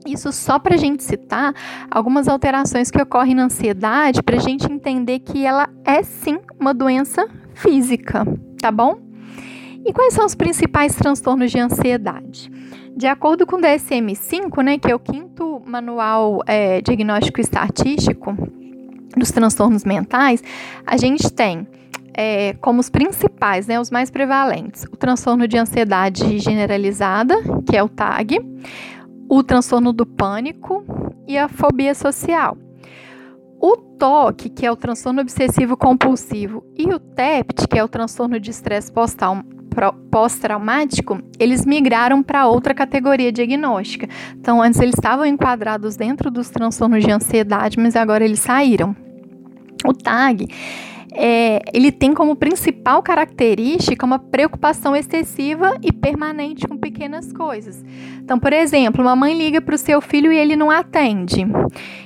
Isso 0.05 0.31
só 0.31 0.59
para 0.59 0.75
a 0.75 0.77
gente 0.77 1.03
citar 1.03 1.53
algumas 1.89 2.27
alterações 2.27 2.91
que 2.91 3.01
ocorrem 3.01 3.35
na 3.35 3.45
ansiedade, 3.45 4.21
para 4.21 4.35
a 4.35 4.39
gente 4.39 4.71
entender 4.71 5.19
que 5.19 5.45
ela 5.45 5.69
é 5.85 6.03
sim 6.03 6.39
uma 6.59 6.73
doença 6.73 7.27
física, 7.53 8.25
tá 8.61 8.71
bom? 8.71 8.99
E 9.85 9.91
quais 9.91 10.13
são 10.13 10.25
os 10.25 10.35
principais 10.35 10.95
transtornos 10.95 11.51
de 11.51 11.59
ansiedade? 11.59 12.51
De 12.95 13.07
acordo 13.07 13.45
com 13.45 13.55
o 13.55 13.61
DSM-5, 13.61 14.63
né, 14.63 14.77
que 14.77 14.91
é 14.91 14.95
o 14.95 14.99
quinto 14.99 15.61
manual 15.65 16.41
é, 16.45 16.81
diagnóstico 16.81 17.41
estatístico 17.41 18.35
dos 19.17 19.31
transtornos 19.31 19.83
mentais, 19.83 20.43
a 20.85 20.97
gente 20.97 21.31
tem 21.31 21.67
é, 22.13 22.53
como 22.61 22.79
os 22.79 22.89
principais, 22.89 23.67
né, 23.67 23.79
os 23.79 23.89
mais 23.89 24.09
prevalentes, 24.09 24.85
o 24.91 24.95
transtorno 24.95 25.47
de 25.47 25.57
ansiedade 25.57 26.39
generalizada, 26.39 27.35
que 27.67 27.75
é 27.75 27.83
o 27.83 27.89
TAG, 27.89 28.39
o 29.27 29.43
transtorno 29.43 29.91
do 29.91 30.05
pânico 30.05 30.85
e 31.27 31.37
a 31.37 31.47
fobia 31.47 31.95
social. 31.95 32.57
O 33.59 33.77
TOC, 33.77 34.49
que 34.49 34.65
é 34.65 34.71
o 34.71 34.75
transtorno 34.75 35.21
obsessivo 35.21 35.77
compulsivo, 35.77 36.63
e 36.77 36.93
o 36.93 36.99
TEPT, 36.99 37.67
que 37.67 37.79
é 37.79 37.83
o 37.83 37.87
transtorno 37.87 38.39
de 38.39 38.51
estresse 38.51 38.91
pós-traumático, 40.11 41.19
eles 41.39 41.65
migraram 41.65 42.21
para 42.21 42.45
outra 42.45 42.73
categoria 42.73 43.31
diagnóstica. 43.31 44.07
Então, 44.35 44.61
antes 44.61 44.81
eles 44.81 44.95
estavam 44.95 45.25
enquadrados 45.25 45.95
dentro 45.95 46.29
dos 46.29 46.49
transtornos 46.49 47.03
de 47.03 47.11
ansiedade, 47.11 47.79
mas 47.79 47.95
agora 47.95 48.25
eles 48.25 48.39
saíram. 48.39 48.93
O 49.85 49.93
TAG 49.93 50.47
é, 51.15 51.61
ele 51.71 51.91
tem 51.91 52.13
como 52.13 52.35
principal 52.35 53.01
característica 53.03 54.05
uma 54.05 54.17
preocupação 54.17 54.95
excessiva 54.95 55.77
e 55.81 55.91
permanente 55.91 56.67
com 56.67 56.75
pequenas 56.75 57.31
coisas. 57.31 57.83
Então, 58.17 58.39
por 58.39 58.51
exemplo, 58.51 59.01
uma 59.01 59.15
mãe 59.15 59.37
liga 59.37 59.61
para 59.61 59.75
o 59.75 59.77
seu 59.77 60.01
filho 60.01 60.31
e 60.31 60.37
ele 60.37 60.55
não 60.55 60.71
atende. 60.71 61.45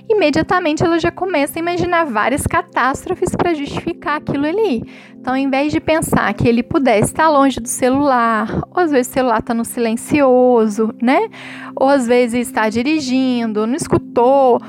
Imediatamente 0.09 0.83
ela 0.83 0.99
já 0.99 1.11
começa 1.11 1.57
a 1.57 1.61
imaginar 1.61 2.05
várias 2.05 2.45
catástrofes 2.45 3.33
para 3.35 3.53
justificar 3.53 4.17
aquilo 4.17 4.45
ali. 4.45 4.83
Então, 5.15 5.33
ao 5.33 5.39
invés 5.39 5.71
de 5.71 5.79
pensar 5.79 6.33
que 6.33 6.47
ele 6.47 6.63
pudesse 6.63 7.11
estar 7.11 7.29
longe 7.29 7.59
do 7.59 7.67
celular, 7.67 8.61
ou 8.71 8.81
às 8.83 8.91
vezes 8.91 9.09
o 9.09 9.13
celular 9.13 9.39
está 9.39 9.53
no 9.53 9.65
silencioso, 9.65 10.93
né? 11.01 11.29
Ou 11.75 11.89
às 11.89 12.07
vezes 12.07 12.47
está 12.47 12.69
dirigindo, 12.69 13.65
não 13.65 13.75
escutou, 13.75 14.59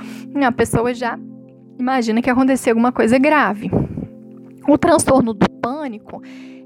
a 0.46 0.52
pessoa 0.52 0.94
já 0.94 1.18
imagina 1.78 2.20
que 2.20 2.30
aconteceu 2.30 2.72
alguma 2.72 2.92
coisa 2.92 3.18
grave. 3.18 3.70
O 4.66 4.76
transtorno 4.76 5.32
do 5.32 5.48
pânico, 5.48 6.22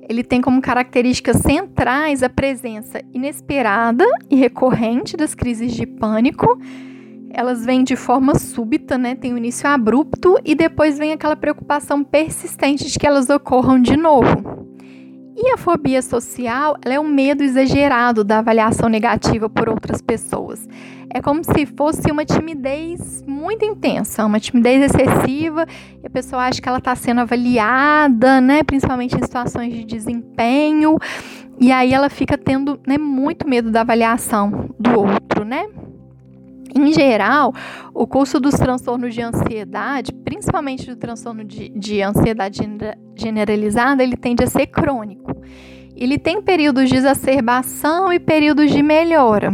ele 0.09 0.25
tem 0.25 0.41
como 0.41 0.61
características 0.61 1.37
centrais 1.37 2.23
a 2.23 2.29
presença 2.29 3.01
inesperada 3.13 4.05
e 4.29 4.37
recorrente 4.37 5.17
das 5.17 5.35
crises 5.35 5.73
de 5.73 5.87
pânico. 5.87 6.59
Elas 7.31 7.65
vêm 7.65 7.85
de 7.85 7.97
forma 7.97 8.35
súbita, 8.35 8.99
né? 8.99 9.15
Tem 9.15 9.33
um 9.33 9.39
início 9.39 9.69
abrupto 9.69 10.37
e 10.45 10.55
depois 10.55 10.99
vem 10.99 11.13
aquela 11.13 11.37
preocupação 11.37 12.03
persistente 12.03 12.91
de 12.91 12.99
que 12.99 13.07
elas 13.07 13.31
ocorram 13.31 13.81
de 13.81 13.97
novo. 13.97 14.72
E 15.35 15.51
a 15.51 15.57
fobia 15.57 16.03
social 16.03 16.77
é 16.85 17.01
um 17.01 17.09
medo 17.09 17.43
exagerado 17.43 18.23
da 18.23 18.39
avaliação 18.39 18.89
negativa 18.89 19.49
por 19.49 19.69
outras 19.69 20.03
pessoas. 20.03 20.69
É 21.09 21.23
como 21.23 21.43
se 21.43 21.65
fosse 21.65 22.11
uma 22.11 22.25
timidez 22.25 23.23
muito 23.27 23.65
intensa, 23.65 24.25
uma 24.27 24.39
timidez 24.39 24.83
excessiva, 24.83 25.67
e 26.03 26.07
a 26.07 26.11
pessoa 26.11 26.43
acha 26.45 26.61
que 26.61 26.69
ela 26.69 26.79
está 26.79 26.95
sendo 26.95 27.21
avaliada, 27.23 28.41
né, 28.41 28.63
principalmente 28.63 29.17
em 29.17 29.23
situações 29.23 29.73
de 29.73 29.85
desempenho, 29.85 30.99
e 31.59 31.73
aí 31.73 31.93
ela 31.93 32.11
fica 32.11 32.37
tendo 32.37 32.79
né, 32.87 32.99
muito 32.99 33.49
medo 33.49 33.71
da 33.71 33.83
avaliação 33.83 34.71
do 34.79 35.01
outro, 35.01 35.45
né? 35.45 35.67
Em 36.75 36.93
geral, 36.93 37.53
o 37.95 38.07
curso 38.07 38.41
dos 38.41 38.55
transtornos 38.55 39.15
de 39.15 39.21
ansiedade, 39.21 40.13
principalmente 40.13 40.87
do 40.89 40.97
transtorno 40.97 41.45
de, 41.45 41.69
de 41.69 42.03
ansiedade 42.03 42.61
generalizada, 43.15 44.03
ele 44.03 44.17
tende 44.17 44.43
a 44.43 44.47
ser 44.47 44.67
crônico. 44.67 45.37
Ele 45.95 46.19
tem 46.19 46.41
períodos 46.41 46.89
de 46.89 46.97
exacerbação 46.97 48.13
e 48.13 48.19
períodos 48.19 48.71
de 48.71 48.83
melhora. 48.83 49.53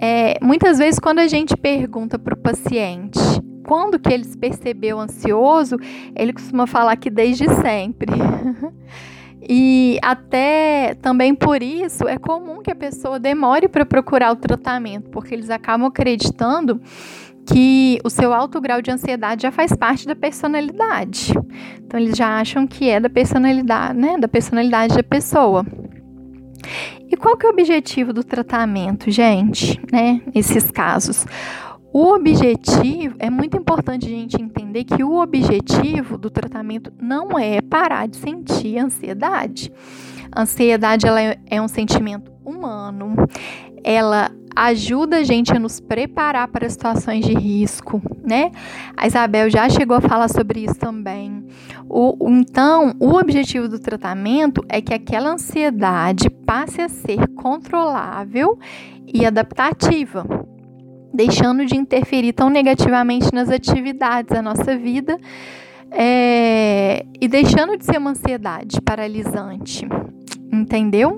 É, 0.00 0.38
muitas 0.42 0.78
vezes, 0.78 0.98
quando 0.98 1.20
a 1.20 1.26
gente 1.26 1.56
pergunta 1.56 2.18
para 2.18 2.34
o 2.34 2.36
paciente 2.36 3.18
quando 3.66 3.98
que 3.98 4.12
ele 4.12 4.24
se 4.24 4.36
percebeu 4.36 5.00
ansioso, 5.00 5.76
ele 6.14 6.32
costuma 6.32 6.66
falar 6.66 6.96
que 6.96 7.10
desde 7.10 7.48
sempre. 7.56 8.12
E 9.48 9.98
até 10.02 10.94
também 11.02 11.34
por 11.34 11.62
isso 11.62 12.08
é 12.08 12.16
comum 12.16 12.62
que 12.62 12.70
a 12.70 12.74
pessoa 12.74 13.18
demore 13.18 13.68
para 13.68 13.84
procurar 13.84 14.32
o 14.32 14.36
tratamento, 14.36 15.10
porque 15.10 15.34
eles 15.34 15.50
acabam 15.50 15.86
acreditando 15.86 16.80
que 17.46 18.00
o 18.02 18.08
seu 18.08 18.32
alto 18.32 18.60
grau 18.60 18.80
de 18.80 18.90
ansiedade 18.90 19.42
já 19.42 19.52
faz 19.52 19.76
parte 19.76 20.06
da 20.06 20.16
personalidade. 20.16 21.32
Então 21.78 22.00
eles 22.00 22.16
já 22.16 22.40
acham 22.40 22.66
que 22.66 22.88
é 22.88 22.98
da 22.98 23.10
personalidade, 23.10 23.98
né, 23.98 24.16
da 24.18 24.28
personalidade 24.28 24.96
da 24.96 25.02
pessoa. 25.02 25.64
E 27.10 27.16
qual 27.16 27.36
que 27.36 27.44
é 27.44 27.48
o 27.48 27.52
objetivo 27.52 28.12
do 28.12 28.24
tratamento, 28.24 29.10
gente, 29.10 29.78
né, 29.92 30.22
nesses 30.34 30.70
casos? 30.70 31.26
O 31.96 32.12
objetivo, 32.12 33.14
é 33.20 33.30
muito 33.30 33.56
importante 33.56 34.06
a 34.06 34.08
gente 34.08 34.34
entender 34.42 34.82
que 34.82 35.04
o 35.04 35.22
objetivo 35.22 36.18
do 36.18 36.28
tratamento 36.28 36.92
não 37.00 37.38
é 37.38 37.60
parar 37.60 38.08
de 38.08 38.16
sentir 38.16 38.78
ansiedade. 38.78 39.72
A 40.32 40.42
ansiedade 40.42 41.06
ela 41.06 41.20
é, 41.20 41.62
um 41.62 41.68
sentimento 41.68 42.32
humano, 42.44 43.14
ela 43.84 44.28
ajuda 44.56 45.18
a 45.18 45.22
gente 45.22 45.52
a 45.52 45.60
nos 45.60 45.78
preparar 45.78 46.48
para 46.48 46.68
situações 46.68 47.24
de 47.24 47.32
risco, 47.32 48.02
né? 48.24 48.50
A 48.96 49.06
Isabel 49.06 49.48
já 49.48 49.68
chegou 49.68 49.96
a 49.96 50.00
falar 50.00 50.26
sobre 50.26 50.64
isso 50.64 50.74
também. 50.74 51.46
O, 51.88 52.16
então, 52.28 52.96
o 52.98 53.14
objetivo 53.14 53.68
do 53.68 53.78
tratamento 53.78 54.64
é 54.68 54.80
que 54.80 54.92
aquela 54.92 55.30
ansiedade 55.30 56.28
passe 56.28 56.80
a 56.80 56.88
ser 56.88 57.28
controlável 57.36 58.58
e 59.06 59.24
adaptativa 59.24 60.26
deixando 61.14 61.64
de 61.64 61.76
interferir 61.76 62.32
tão 62.32 62.50
negativamente 62.50 63.32
nas 63.32 63.48
atividades 63.48 64.34
da 64.34 64.42
nossa 64.42 64.76
vida 64.76 65.16
é, 65.92 67.06
e 67.20 67.28
deixando 67.28 67.76
de 67.76 67.84
ser 67.84 67.98
uma 67.98 68.10
ansiedade 68.10 68.80
paralisante, 68.80 69.86
entendeu? 70.52 71.16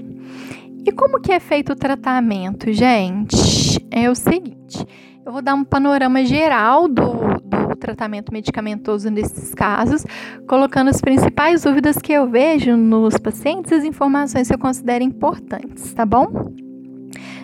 E 0.85 0.93
como 0.93 1.21
que 1.21 1.33
é 1.33 1.41
feito 1.41 1.73
o 1.73 1.77
tratamento, 1.77 2.71
gente? 2.73 3.85
É 3.91 4.11
o 4.11 4.15
seguinte, 4.15 4.87
eu 5.25 5.33
vou 5.33 5.43
dar 5.43 5.55
um 5.55 5.65
panorama 5.65 6.25
geral 6.25 6.87
do, 6.87 7.41
do 7.43 7.75
tratamento 7.77 8.33
medicamentoso 8.33 9.11
nesses 9.11 9.55
casos, 9.55 10.05
colocando 10.47 10.91
as 10.91 11.01
principais 11.01 11.63
dúvidas 11.63 11.97
que 11.97 12.13
eu 12.13 12.29
vejo 12.29 12.77
nos 12.77 13.17
pacientes 13.17 13.73
e 13.73 13.75
as 13.75 13.85
informações 13.85 14.47
que 14.47 14.55
eu 14.55 14.59
considero 14.59 15.03
importantes, 15.03 15.93
tá 15.95 16.05
bom? 16.05 16.53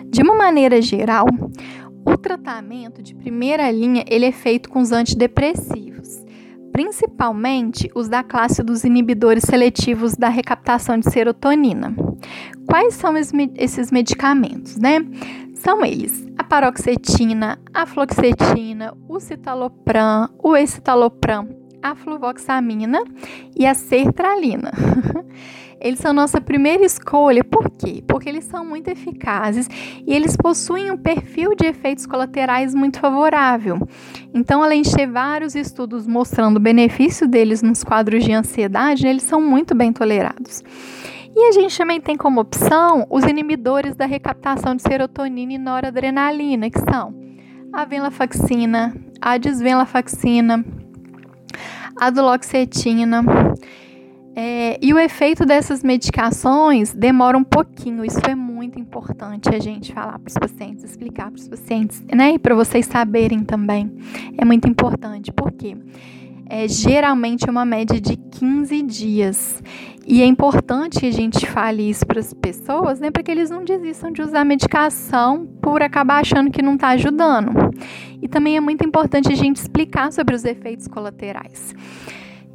De 0.07 0.21
uma 0.21 0.35
maneira 0.35 0.79
geral, 0.81 1.25
o 2.05 2.17
tratamento 2.17 3.01
de 3.01 3.15
primeira 3.15 3.69
linha 3.71 4.03
ele 4.07 4.25
é 4.25 4.31
feito 4.31 4.69
com 4.69 4.79
os 4.79 4.91
antidepressivos, 4.91 6.23
principalmente 6.71 7.89
os 7.95 8.09
da 8.09 8.23
classe 8.23 8.63
dos 8.63 8.83
inibidores 8.83 9.43
seletivos 9.43 10.15
da 10.15 10.29
recaptação 10.29 10.97
de 10.97 11.11
serotonina. 11.11 11.95
Quais 12.67 12.95
são 12.95 13.13
esses 13.17 13.91
medicamentos, 13.91 14.77
né? 14.77 14.99
São 15.55 15.85
eles 15.85 16.27
a 16.37 16.43
paroxetina, 16.43 17.59
a 17.73 17.85
fluoxetina, 17.85 18.93
o 19.07 19.19
citalopram, 19.19 20.29
o 20.43 20.57
escitalopram, 20.57 21.47
a 21.83 21.93
fluvoxamina 21.93 23.03
e 23.53 23.65
a 23.65 23.73
sertralina. 23.73 24.71
Eles 25.83 25.99
são 25.99 26.13
nossa 26.13 26.39
primeira 26.39 26.85
escolha, 26.85 27.43
por 27.43 27.69
quê? 27.69 28.01
Porque 28.07 28.29
eles 28.29 28.45
são 28.45 28.65
muito 28.65 28.87
eficazes 28.87 29.67
e 30.07 30.13
eles 30.13 30.37
possuem 30.37 30.89
um 30.89 30.95
perfil 30.95 31.53
de 31.55 31.65
efeitos 31.65 32.05
colaterais 32.05 32.73
muito 32.73 33.01
favorável. 33.01 33.85
Então, 34.33 34.63
além 34.63 34.81
de 34.81 34.93
ter 34.93 35.07
vários 35.07 35.55
estudos 35.55 36.07
mostrando 36.07 36.55
o 36.55 36.61
benefício 36.61 37.27
deles 37.27 37.61
nos 37.61 37.83
quadros 37.83 38.23
de 38.23 38.31
ansiedade, 38.31 39.05
eles 39.05 39.23
são 39.23 39.41
muito 39.41 39.75
bem 39.75 39.91
tolerados. 39.91 40.63
E 41.35 41.49
a 41.49 41.51
gente 41.51 41.77
também 41.77 41.99
tem 41.99 42.15
como 42.15 42.39
opção 42.39 43.05
os 43.09 43.25
inibidores 43.25 43.93
da 43.93 44.05
recaptação 44.05 44.75
de 44.75 44.83
serotonina 44.83 45.51
e 45.51 45.57
noradrenalina, 45.57 46.69
que 46.69 46.79
são 46.79 47.13
a 47.73 47.83
venlafaxina, 47.83 48.95
a 49.19 49.37
desvenlafaxina, 49.37 50.63
a 51.99 52.09
duloxetina 52.09 53.23
é, 54.35 54.79
e 54.81 54.93
o 54.93 54.99
efeito 54.99 55.45
dessas 55.45 55.83
medicações 55.83 56.93
demora 56.93 57.37
um 57.37 57.43
pouquinho. 57.43 58.03
Isso 58.03 58.19
é 58.27 58.33
muito 58.33 58.79
importante 58.79 59.49
a 59.53 59.59
gente 59.59 59.93
falar 59.93 60.17
para 60.17 60.27
os 60.27 60.33
pacientes, 60.33 60.83
explicar 60.83 61.29
para 61.29 61.39
os 61.39 61.47
pacientes, 61.47 62.01
né? 62.11 62.33
E 62.33 62.39
para 62.39 62.55
vocês 62.55 62.85
saberem 62.85 63.43
também. 63.43 63.91
É 64.37 64.43
muito 64.43 64.67
importante. 64.67 65.31
Por 65.31 65.51
quê? 65.51 65.77
É 66.55 66.67
geralmente 66.67 67.49
uma 67.49 67.65
média 67.65 67.99
de 67.99 68.15
15 68.15 68.83
dias. 68.83 69.59
E 70.05 70.21
é 70.21 70.25
importante 70.27 70.99
que 70.99 71.07
a 71.07 71.11
gente 71.11 71.47
fale 71.47 71.89
isso 71.89 72.05
para 72.05 72.19
as 72.19 72.31
pessoas, 72.31 72.99
né? 72.99 73.09
Para 73.09 73.23
que 73.23 73.31
eles 73.31 73.49
não 73.49 73.65
desistam 73.65 74.11
de 74.11 74.21
usar 74.21 74.41
a 74.41 74.45
medicação 74.45 75.47
por 75.59 75.81
acabar 75.81 76.21
achando 76.21 76.51
que 76.51 76.61
não 76.61 76.75
está 76.75 76.89
ajudando. 76.89 77.71
E 78.21 78.27
também 78.27 78.55
é 78.55 78.59
muito 78.59 78.85
importante 78.85 79.33
a 79.33 79.35
gente 79.35 79.57
explicar 79.57 80.13
sobre 80.13 80.35
os 80.35 80.45
efeitos 80.45 80.87
colaterais. 80.87 81.73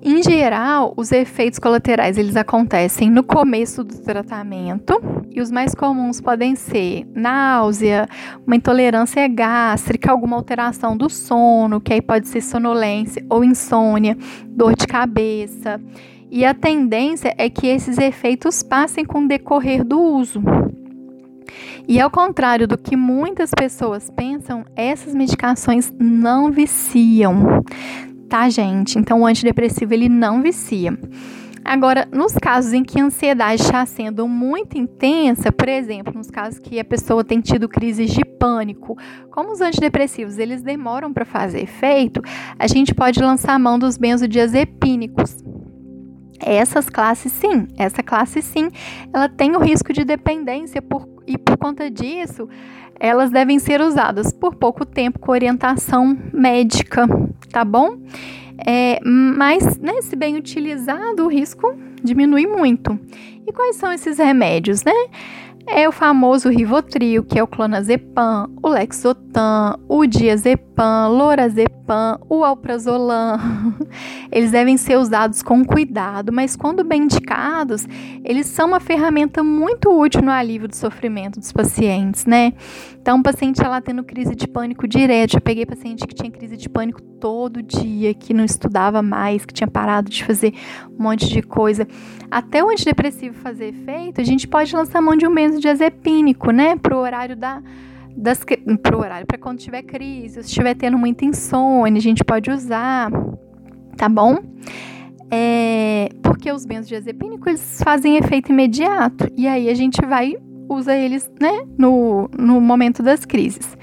Em 0.00 0.22
geral, 0.22 0.94
os 0.96 1.10
efeitos 1.10 1.58
colaterais 1.58 2.16
eles 2.16 2.36
acontecem 2.36 3.10
no 3.10 3.24
começo 3.24 3.82
do 3.82 3.98
tratamento 3.98 5.00
e 5.28 5.40
os 5.40 5.50
mais 5.50 5.74
comuns 5.74 6.20
podem 6.20 6.54
ser 6.54 7.04
náusea, 7.12 8.08
uma 8.46 8.54
intolerância 8.54 9.26
gástrica, 9.26 10.12
alguma 10.12 10.36
alteração 10.36 10.96
do 10.96 11.10
sono, 11.10 11.80
que 11.80 11.92
aí 11.92 12.00
pode 12.00 12.28
ser 12.28 12.40
sonolência 12.40 13.24
ou 13.28 13.42
insônia, 13.42 14.16
dor 14.46 14.76
de 14.76 14.86
cabeça. 14.86 15.80
E 16.30 16.44
a 16.44 16.54
tendência 16.54 17.34
é 17.36 17.50
que 17.50 17.66
esses 17.66 17.98
efeitos 17.98 18.62
passem 18.62 19.04
com 19.04 19.24
o 19.24 19.28
decorrer 19.28 19.82
do 19.82 20.00
uso. 20.00 20.40
E 21.88 21.98
ao 21.98 22.10
contrário 22.10 22.68
do 22.68 22.76
que 22.76 22.94
muitas 22.94 23.50
pessoas 23.50 24.10
pensam, 24.10 24.64
essas 24.76 25.14
medicações 25.14 25.92
não 25.98 26.52
viciam 26.52 27.64
tá, 28.28 28.48
gente? 28.48 28.98
Então, 28.98 29.22
o 29.22 29.26
antidepressivo 29.26 29.94
ele 29.94 30.08
não 30.08 30.42
vicia. 30.42 30.96
Agora, 31.64 32.08
nos 32.10 32.32
casos 32.32 32.72
em 32.72 32.82
que 32.82 32.98
a 32.98 33.04
ansiedade 33.04 33.60
está 33.60 33.84
sendo 33.84 34.26
muito 34.26 34.78
intensa, 34.78 35.52
por 35.52 35.68
exemplo, 35.68 36.14
nos 36.14 36.30
casos 36.30 36.58
que 36.58 36.80
a 36.80 36.84
pessoa 36.84 37.24
tem 37.24 37.40
tido 37.40 37.68
crises 37.68 38.10
de 38.10 38.24
pânico, 38.24 38.96
como 39.30 39.52
os 39.52 39.60
antidepressivos 39.60 40.38
eles 40.38 40.62
demoram 40.62 41.12
para 41.12 41.24
fazer 41.24 41.62
efeito, 41.62 42.22
a 42.58 42.66
gente 42.66 42.94
pode 42.94 43.20
lançar 43.20 43.52
a 43.52 43.58
mão 43.58 43.78
dos 43.78 43.98
benzodiazepínicos. 43.98 45.44
Essas 46.40 46.88
classes, 46.88 47.32
sim, 47.32 47.66
essa 47.76 48.02
classe, 48.02 48.40
sim, 48.40 48.70
ela 49.12 49.28
tem 49.28 49.56
o 49.56 49.60
risco 49.60 49.92
de 49.92 50.04
dependência 50.04 50.80
por, 50.80 51.06
e 51.26 51.36
por 51.36 51.58
conta 51.58 51.90
disso, 51.90 52.48
elas 52.98 53.30
devem 53.30 53.58
ser 53.58 53.80
usadas 53.80 54.32
por 54.32 54.54
pouco 54.54 54.86
tempo 54.86 55.18
com 55.18 55.32
orientação 55.32 56.16
médica, 56.32 57.06
tá 57.50 57.64
bom? 57.64 57.98
É, 58.66 58.98
mas, 59.04 59.78
né, 59.78 60.00
se 60.02 60.16
bem 60.16 60.36
utilizado, 60.36 61.24
o 61.24 61.28
risco 61.28 61.74
diminui 62.02 62.46
muito. 62.46 62.98
E 63.46 63.52
quais 63.52 63.76
são 63.76 63.92
esses 63.92 64.18
remédios, 64.18 64.84
né? 64.84 64.92
é 65.70 65.86
o 65.88 65.92
famoso 65.92 66.48
Rivotril, 66.48 67.22
que 67.24 67.38
é 67.38 67.42
o 67.42 67.46
clonazepam, 67.46 68.48
o 68.62 68.68
Lexotan, 68.68 69.78
o 69.88 70.06
diazepam, 70.06 71.08
lorazepam, 71.08 71.77
o 72.28 72.44
alprazolam. 72.44 73.38
Eles 74.30 74.50
devem 74.50 74.76
ser 74.76 74.96
usados 74.98 75.42
com 75.42 75.64
cuidado, 75.64 76.32
mas 76.32 76.56
quando 76.56 76.84
bem 76.84 77.04
indicados, 77.04 77.86
eles 78.24 78.46
são 78.46 78.68
uma 78.68 78.80
ferramenta 78.80 79.42
muito 79.42 79.90
útil 79.90 80.20
no 80.20 80.30
alívio 80.30 80.68
do 80.68 80.76
sofrimento 80.76 81.38
dos 81.40 81.52
pacientes, 81.52 82.26
né? 82.26 82.52
Então, 83.00 83.20
o 83.20 83.22
paciente 83.22 83.62
ela 83.62 83.80
tendo 83.80 84.04
crise 84.04 84.34
de 84.34 84.46
pânico 84.46 84.86
direto, 84.86 85.32
já 85.32 85.40
peguei 85.40 85.64
paciente 85.64 86.06
que 86.06 86.14
tinha 86.14 86.30
crise 86.30 86.56
de 86.56 86.68
pânico 86.68 87.00
todo 87.00 87.62
dia, 87.62 88.12
que 88.12 88.34
não 88.34 88.44
estudava 88.44 89.00
mais, 89.00 89.46
que 89.46 89.54
tinha 89.54 89.68
parado 89.68 90.10
de 90.10 90.22
fazer 90.24 90.52
um 90.98 91.02
monte 91.04 91.26
de 91.28 91.40
coisa. 91.40 91.88
Até 92.30 92.62
o 92.62 92.68
antidepressivo 92.68 93.34
fazer 93.36 93.68
efeito, 93.68 94.20
a 94.20 94.24
gente 94.24 94.46
pode 94.46 94.74
lançar 94.76 95.00
mão 95.00 95.16
de 95.16 95.26
um 95.26 95.34
benzodiazepínico, 95.34 96.50
né, 96.50 96.76
pro 96.76 96.98
horário 96.98 97.34
da 97.34 97.62
das 98.18 98.40
pro 98.82 98.98
horário 98.98 99.26
para 99.26 99.38
quando 99.38 99.58
tiver 99.58 99.82
crise, 99.82 100.42
se 100.42 100.48
estiver 100.48 100.74
tendo 100.74 100.98
muita 100.98 101.24
insônia, 101.24 101.98
a 101.98 102.02
gente 102.02 102.24
pode 102.24 102.50
usar, 102.50 103.10
tá 103.96 104.08
bom? 104.08 104.38
É, 105.30 106.08
porque 106.22 106.50
os 106.50 106.66
benzodiazepínicos 106.66 107.46
eles 107.46 107.80
fazem 107.82 108.16
efeito 108.16 108.50
imediato 108.50 109.30
e 109.36 109.46
aí 109.46 109.68
a 109.68 109.74
gente 109.74 110.04
vai 110.04 110.36
usa 110.68 110.94
eles, 110.94 111.30
né, 111.40 111.66
no, 111.78 112.28
no 112.36 112.60
momento 112.60 113.02
das 113.02 113.24
crises. 113.24 113.76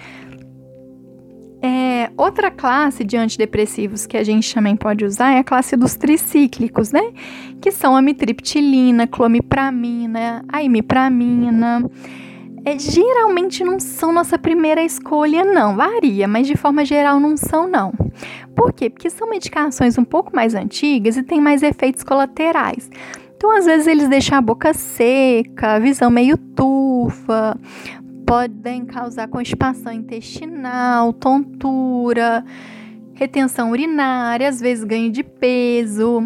É, 1.61 2.11
outra 2.15 2.51
classe 2.51 3.03
de 3.03 3.17
antidepressivos 3.17 4.05
que 4.05 4.17
a 4.17 4.23
gente 4.23 4.53
também 4.53 4.75
pode 4.75 5.03
usar 5.03 5.31
é 5.31 5.39
a 5.39 5.43
classe 5.43 5.75
dos 5.75 5.95
tricíclicos, 5.95 6.91
né? 6.91 7.11
Que 7.59 7.71
são 7.71 7.95
a 7.95 8.03
mitriptilina, 8.03 9.07
clomipramina, 9.07 10.45
a 10.47 10.61
imipramina. 10.61 11.89
É, 12.65 12.79
geralmente 12.79 13.63
não 13.63 13.79
são 13.79 14.11
nossa 14.11 14.39
primeira 14.39 14.83
escolha, 14.83 15.45
não. 15.45 15.75
Varia, 15.75 16.27
mas 16.27 16.47
de 16.47 16.57
forma 16.57 16.83
geral 16.83 17.19
não 17.19 17.37
são, 17.37 17.67
não. 17.67 17.93
Por 18.55 18.73
quê? 18.73 18.89
Porque 18.89 19.09
são 19.09 19.29
medicações 19.29 19.99
um 19.99 20.03
pouco 20.03 20.35
mais 20.35 20.55
antigas 20.55 21.15
e 21.15 21.21
têm 21.21 21.39
mais 21.39 21.61
efeitos 21.61 22.03
colaterais. 22.03 22.89
Então, 23.37 23.55
às 23.55 23.65
vezes, 23.65 23.85
eles 23.85 24.09
deixam 24.09 24.37
a 24.37 24.41
boca 24.41 24.73
seca, 24.73 25.79
visão 25.79 26.09
meio 26.09 26.37
turva, 26.37 27.55
podem 28.25 28.83
causar 28.85 29.27
constipação 29.27 29.93
intestinal, 29.93 31.13
tontura, 31.13 32.43
retenção 33.13 33.69
urinária, 33.69 34.49
às 34.49 34.59
vezes 34.59 34.83
ganho 34.83 35.11
de 35.11 35.21
peso. 35.23 36.23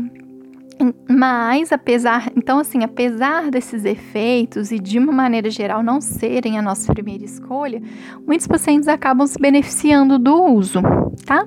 Mas, 1.09 1.73
apesar, 1.73 2.31
então 2.37 2.59
assim, 2.59 2.83
apesar 2.83 3.51
desses 3.51 3.83
efeitos 3.83 4.71
e 4.71 4.79
de 4.79 4.97
uma 4.97 5.11
maneira 5.11 5.49
geral 5.49 5.83
não 5.83 5.99
serem 5.99 6.57
a 6.57 6.61
nossa 6.61 6.93
primeira 6.93 7.25
escolha, 7.25 7.81
muitos 8.25 8.47
pacientes 8.47 8.87
acabam 8.87 9.27
se 9.27 9.37
beneficiando 9.37 10.17
do 10.17 10.41
uso, 10.41 10.81
tá? 11.25 11.45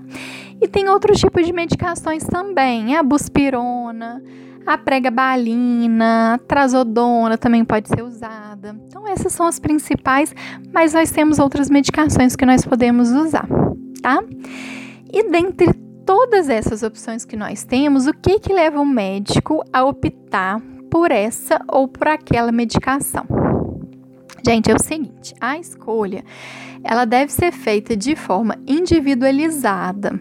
E 0.60 0.68
tem 0.68 0.86
outros 0.88 1.18
tipos 1.18 1.46
de 1.46 1.52
medicações 1.52 2.24
também, 2.24 2.94
a 2.94 3.02
buspirona, 3.02 4.22
a 4.66 4.76
pregabalina, 4.76 6.34
a 6.34 6.38
trazodona 6.38 7.38
também 7.38 7.64
pode 7.64 7.88
ser 7.88 8.02
usada. 8.02 8.76
Então 8.86 9.08
essas 9.08 9.32
são 9.32 9.46
as 9.46 9.58
principais, 9.58 10.34
mas 10.72 10.92
nós 10.92 11.10
temos 11.10 11.38
outras 11.38 11.70
medicações 11.70 12.36
que 12.36 12.44
nós 12.44 12.66
podemos 12.66 13.10
usar, 13.10 13.48
tá? 14.02 14.22
E 15.10 15.30
dentre 15.30 15.81
todas 16.12 16.50
essas 16.50 16.82
opções 16.82 17.24
que 17.24 17.36
nós 17.36 17.64
temos, 17.64 18.06
o 18.06 18.12
que 18.12 18.38
que 18.38 18.52
leva 18.52 18.78
o 18.78 18.84
médico 18.84 19.64
a 19.72 19.82
optar 19.82 20.60
por 20.90 21.10
essa 21.10 21.58
ou 21.66 21.88
por 21.88 22.06
aquela 22.06 22.52
medicação? 22.52 23.24
Gente, 24.46 24.70
é 24.70 24.74
o 24.74 24.78
seguinte, 24.78 25.34
a 25.40 25.58
escolha 25.58 26.22
ela 26.84 27.06
deve 27.06 27.32
ser 27.32 27.50
feita 27.50 27.96
de 27.96 28.14
forma 28.14 28.58
individualizada. 28.66 30.20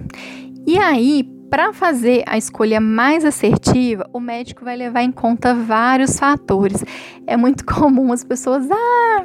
E 0.66 0.78
aí, 0.78 1.26
para 1.50 1.74
fazer 1.74 2.24
a 2.26 2.38
escolha 2.38 2.80
mais 2.80 3.26
assertiva, 3.26 4.10
o 4.14 4.20
médico 4.22 4.64
vai 4.64 4.78
levar 4.78 5.04
em 5.04 5.12
conta 5.12 5.54
vários 5.54 6.18
fatores. 6.18 6.86
É 7.28 7.36
muito 7.36 7.66
comum 7.68 8.14
as 8.14 8.24
pessoas, 8.24 8.66
ah, 8.72 9.24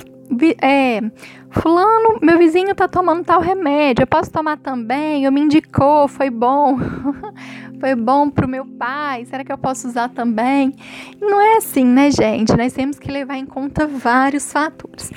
é, 0.61 1.01
fulano, 1.51 2.19
meu 2.23 2.39
vizinho 2.39 2.75
tá 2.75 2.89
tomando 2.89 3.25
tal 3.25 3.41
remédio, 3.41 4.03
eu 4.03 4.07
posso 4.07 4.31
tomar 4.31 4.59
também? 4.59 5.25
Eu 5.25 5.33
me 5.33 5.41
indicou, 5.41 6.09
foi 6.09 6.31
bom. 6.31 6.79
foi 7.79 7.95
bom 7.95 8.31
pro 8.31 8.49
meu 8.49 8.65
pai, 8.65 9.25
será 9.27 9.45
que 9.45 9.53
eu 9.53 9.59
posso 9.59 9.89
usar 9.89 10.09
também? 10.09 10.75
Não 11.21 11.41
é 11.41 11.59
assim, 11.59 11.85
né, 11.85 12.11
gente? 12.11 12.57
Nós 12.57 12.73
temos 12.73 12.99
que 12.99 13.11
levar 13.11 13.37
em 13.37 13.47
conta 13.47 13.87
vários 13.87 14.53
fatores. 14.53 15.11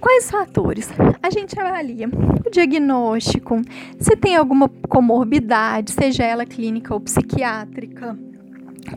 Quais 0.00 0.30
fatores? 0.30 0.90
A 1.22 1.30
gente 1.30 1.58
avalia 1.58 2.08
o 2.46 2.50
diagnóstico, 2.50 3.60
se 3.98 4.16
tem 4.16 4.36
alguma 4.36 4.68
comorbidade, 4.88 5.92
seja 5.92 6.24
ela 6.24 6.46
clínica 6.46 6.94
ou 6.94 7.00
psiquiátrica, 7.00 8.16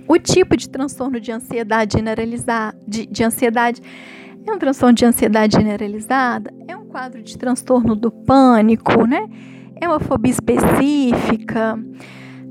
o 0.07 0.17
tipo 0.17 0.55
de 0.55 0.69
transtorno 0.69 1.19
de 1.19 1.31
ansiedade 1.31 1.97
generalizada, 1.97 2.77
de, 2.87 3.05
de 3.05 3.23
ansiedade 3.23 3.81
é 4.45 4.51
um 4.51 4.57
transtorno 4.57 4.93
de 4.93 5.05
ansiedade 5.05 5.57
generalizada, 5.57 6.53
é 6.67 6.75
um 6.75 6.85
quadro 6.85 7.21
de 7.21 7.37
transtorno 7.37 7.95
do 7.95 8.11
pânico, 8.11 9.05
né? 9.05 9.27
É 9.79 9.87
uma 9.87 9.99
fobia 9.99 10.31
específica. 10.31 11.79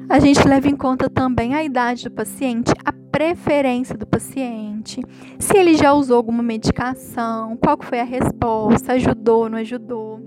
A 0.09 0.18
gente 0.18 0.46
leva 0.46 0.68
em 0.68 0.76
conta 0.76 1.09
também 1.09 1.55
a 1.55 1.62
idade 1.62 2.05
do 2.05 2.11
paciente, 2.11 2.72
a 2.85 2.92
preferência 3.11 3.96
do 3.96 4.07
paciente, 4.07 5.03
se 5.38 5.57
ele 5.57 5.75
já 5.75 5.92
usou 5.92 6.16
alguma 6.16 6.42
medicação, 6.42 7.57
qual 7.57 7.79
foi 7.81 8.01
a 8.01 8.05
resposta, 8.05 8.92
ajudou, 8.92 9.49
não 9.49 9.59
ajudou. 9.59 10.20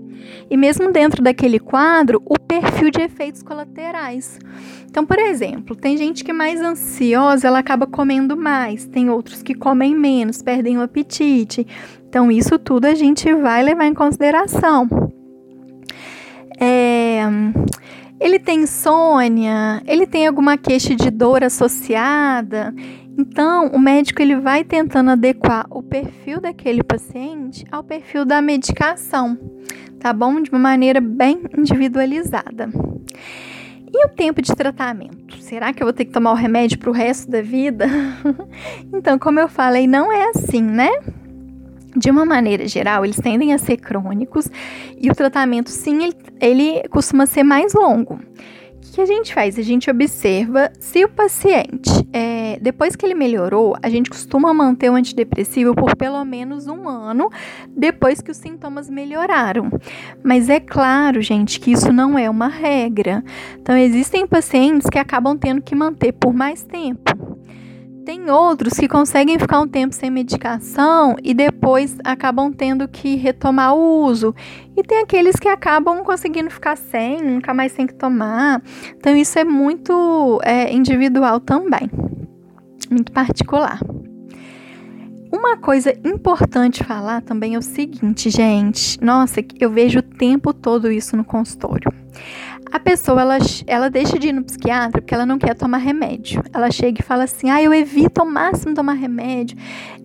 E 0.50 0.56
mesmo 0.56 0.92
dentro 0.92 1.22
daquele 1.22 1.58
quadro, 1.58 2.22
o 2.24 2.38
perfil 2.38 2.90
de 2.90 3.00
efeitos 3.00 3.42
colaterais. 3.42 4.38
Então, 4.88 5.04
por 5.04 5.18
exemplo, 5.18 5.74
tem 5.74 5.96
gente 5.96 6.22
que 6.22 6.30
é 6.30 6.34
mais 6.34 6.60
ansiosa, 6.60 7.48
ela 7.48 7.58
acaba 7.58 7.86
comendo 7.86 8.36
mais, 8.36 8.86
tem 8.86 9.10
outros 9.10 9.42
que 9.42 9.54
comem 9.54 9.94
menos, 9.94 10.42
perdem 10.42 10.78
o 10.78 10.82
apetite. 10.82 11.66
Então, 12.08 12.30
isso 12.30 12.58
tudo 12.58 12.84
a 12.84 12.94
gente 12.94 13.32
vai 13.34 13.62
levar 13.62 13.86
em 13.86 13.94
consideração. 13.94 14.88
É, 16.60 17.22
ele 18.24 18.38
tem 18.38 18.62
insônia, 18.62 19.82
ele 19.86 20.06
tem 20.06 20.26
alguma 20.26 20.56
queixa 20.56 20.96
de 20.96 21.10
dor 21.10 21.44
associada. 21.44 22.74
Então, 23.18 23.66
o 23.66 23.78
médico 23.78 24.22
ele 24.22 24.34
vai 24.36 24.64
tentando 24.64 25.10
adequar 25.10 25.66
o 25.68 25.82
perfil 25.82 26.40
daquele 26.40 26.82
paciente 26.82 27.66
ao 27.70 27.84
perfil 27.84 28.24
da 28.24 28.40
medicação, 28.40 29.38
tá 30.00 30.10
bom? 30.10 30.40
De 30.40 30.48
uma 30.48 30.58
maneira 30.58 31.02
bem 31.02 31.42
individualizada. 31.54 32.70
E 33.92 34.06
o 34.06 34.08
tempo 34.08 34.40
de 34.40 34.56
tratamento? 34.56 35.36
Será 35.40 35.74
que 35.74 35.82
eu 35.82 35.86
vou 35.86 35.92
ter 35.92 36.06
que 36.06 36.10
tomar 36.10 36.32
o 36.32 36.34
remédio 36.34 36.78
para 36.78 36.88
o 36.88 36.94
resto 36.94 37.30
da 37.30 37.42
vida? 37.42 37.86
então, 38.90 39.18
como 39.18 39.38
eu 39.38 39.48
falei, 39.48 39.86
não 39.86 40.10
é 40.10 40.30
assim, 40.30 40.62
né? 40.62 40.88
De 41.96 42.10
uma 42.10 42.24
maneira 42.24 42.66
geral, 42.66 43.04
eles 43.04 43.16
tendem 43.16 43.52
a 43.52 43.58
ser 43.58 43.76
crônicos 43.76 44.48
e 44.98 45.10
o 45.10 45.14
tratamento, 45.14 45.70
sim, 45.70 46.04
ele, 46.04 46.16
ele 46.40 46.88
costuma 46.88 47.26
ser 47.26 47.42
mais 47.42 47.72
longo. 47.72 48.14
O 48.14 48.92
que 48.94 49.00
a 49.00 49.06
gente 49.06 49.34
faz? 49.34 49.58
A 49.58 49.62
gente 49.62 49.90
observa 49.90 50.70
se 50.78 51.04
o 51.04 51.08
paciente, 51.08 51.90
é, 52.12 52.58
depois 52.60 52.94
que 52.94 53.04
ele 53.04 53.14
melhorou, 53.14 53.74
a 53.82 53.88
gente 53.88 54.08
costuma 54.10 54.54
manter 54.54 54.90
o 54.90 54.94
antidepressivo 54.94 55.74
por 55.74 55.96
pelo 55.96 56.24
menos 56.24 56.68
um 56.68 56.88
ano 56.88 57.28
depois 57.76 58.20
que 58.20 58.30
os 58.30 58.36
sintomas 58.36 58.88
melhoraram. 58.88 59.70
Mas 60.22 60.48
é 60.48 60.60
claro, 60.60 61.20
gente, 61.22 61.58
que 61.58 61.72
isso 61.72 61.92
não 61.92 62.16
é 62.16 62.30
uma 62.30 62.46
regra. 62.46 63.24
Então, 63.60 63.76
existem 63.76 64.26
pacientes 64.26 64.88
que 64.88 64.98
acabam 64.98 65.36
tendo 65.36 65.62
que 65.62 65.74
manter 65.74 66.12
por 66.12 66.32
mais 66.32 66.62
tempo. 66.62 67.03
Tem 68.04 68.30
outros 68.30 68.74
que 68.74 68.86
conseguem 68.86 69.38
ficar 69.38 69.60
um 69.60 69.66
tempo 69.66 69.94
sem 69.94 70.10
medicação 70.10 71.16
e 71.22 71.32
depois 71.32 71.96
acabam 72.04 72.52
tendo 72.52 72.86
que 72.86 73.16
retomar 73.16 73.74
o 73.74 74.04
uso. 74.04 74.34
E 74.76 74.82
tem 74.82 74.98
aqueles 74.98 75.36
que 75.36 75.48
acabam 75.48 76.04
conseguindo 76.04 76.50
ficar 76.50 76.76
sem, 76.76 77.22
nunca 77.22 77.54
mais 77.54 77.72
tem 77.72 77.86
que 77.86 77.94
tomar. 77.94 78.62
Então, 78.96 79.16
isso 79.16 79.38
é 79.38 79.44
muito 79.44 80.38
é, 80.44 80.70
individual 80.70 81.40
também, 81.40 81.90
muito 82.90 83.10
particular. 83.10 83.80
Uma 85.34 85.56
coisa 85.56 85.92
importante 86.04 86.84
falar 86.84 87.20
também 87.20 87.56
é 87.56 87.58
o 87.58 87.62
seguinte, 87.62 88.30
gente. 88.30 89.02
Nossa, 89.02 89.44
eu 89.58 89.68
vejo 89.68 89.98
o 89.98 90.02
tempo 90.02 90.54
todo 90.54 90.92
isso 90.92 91.16
no 91.16 91.24
consultório. 91.24 91.92
A 92.70 92.78
pessoa, 92.78 93.20
ela, 93.20 93.38
ela 93.66 93.90
deixa 93.90 94.16
de 94.16 94.28
ir 94.28 94.32
no 94.32 94.44
psiquiatra 94.44 95.02
porque 95.02 95.12
ela 95.12 95.26
não 95.26 95.36
quer 95.36 95.54
tomar 95.54 95.78
remédio. 95.78 96.40
Ela 96.52 96.70
chega 96.70 97.00
e 97.00 97.04
fala 97.04 97.24
assim: 97.24 97.50
ah, 97.50 97.60
eu 97.60 97.74
evito 97.74 98.20
ao 98.20 98.30
máximo 98.30 98.74
tomar 98.74 98.92
remédio, 98.92 99.58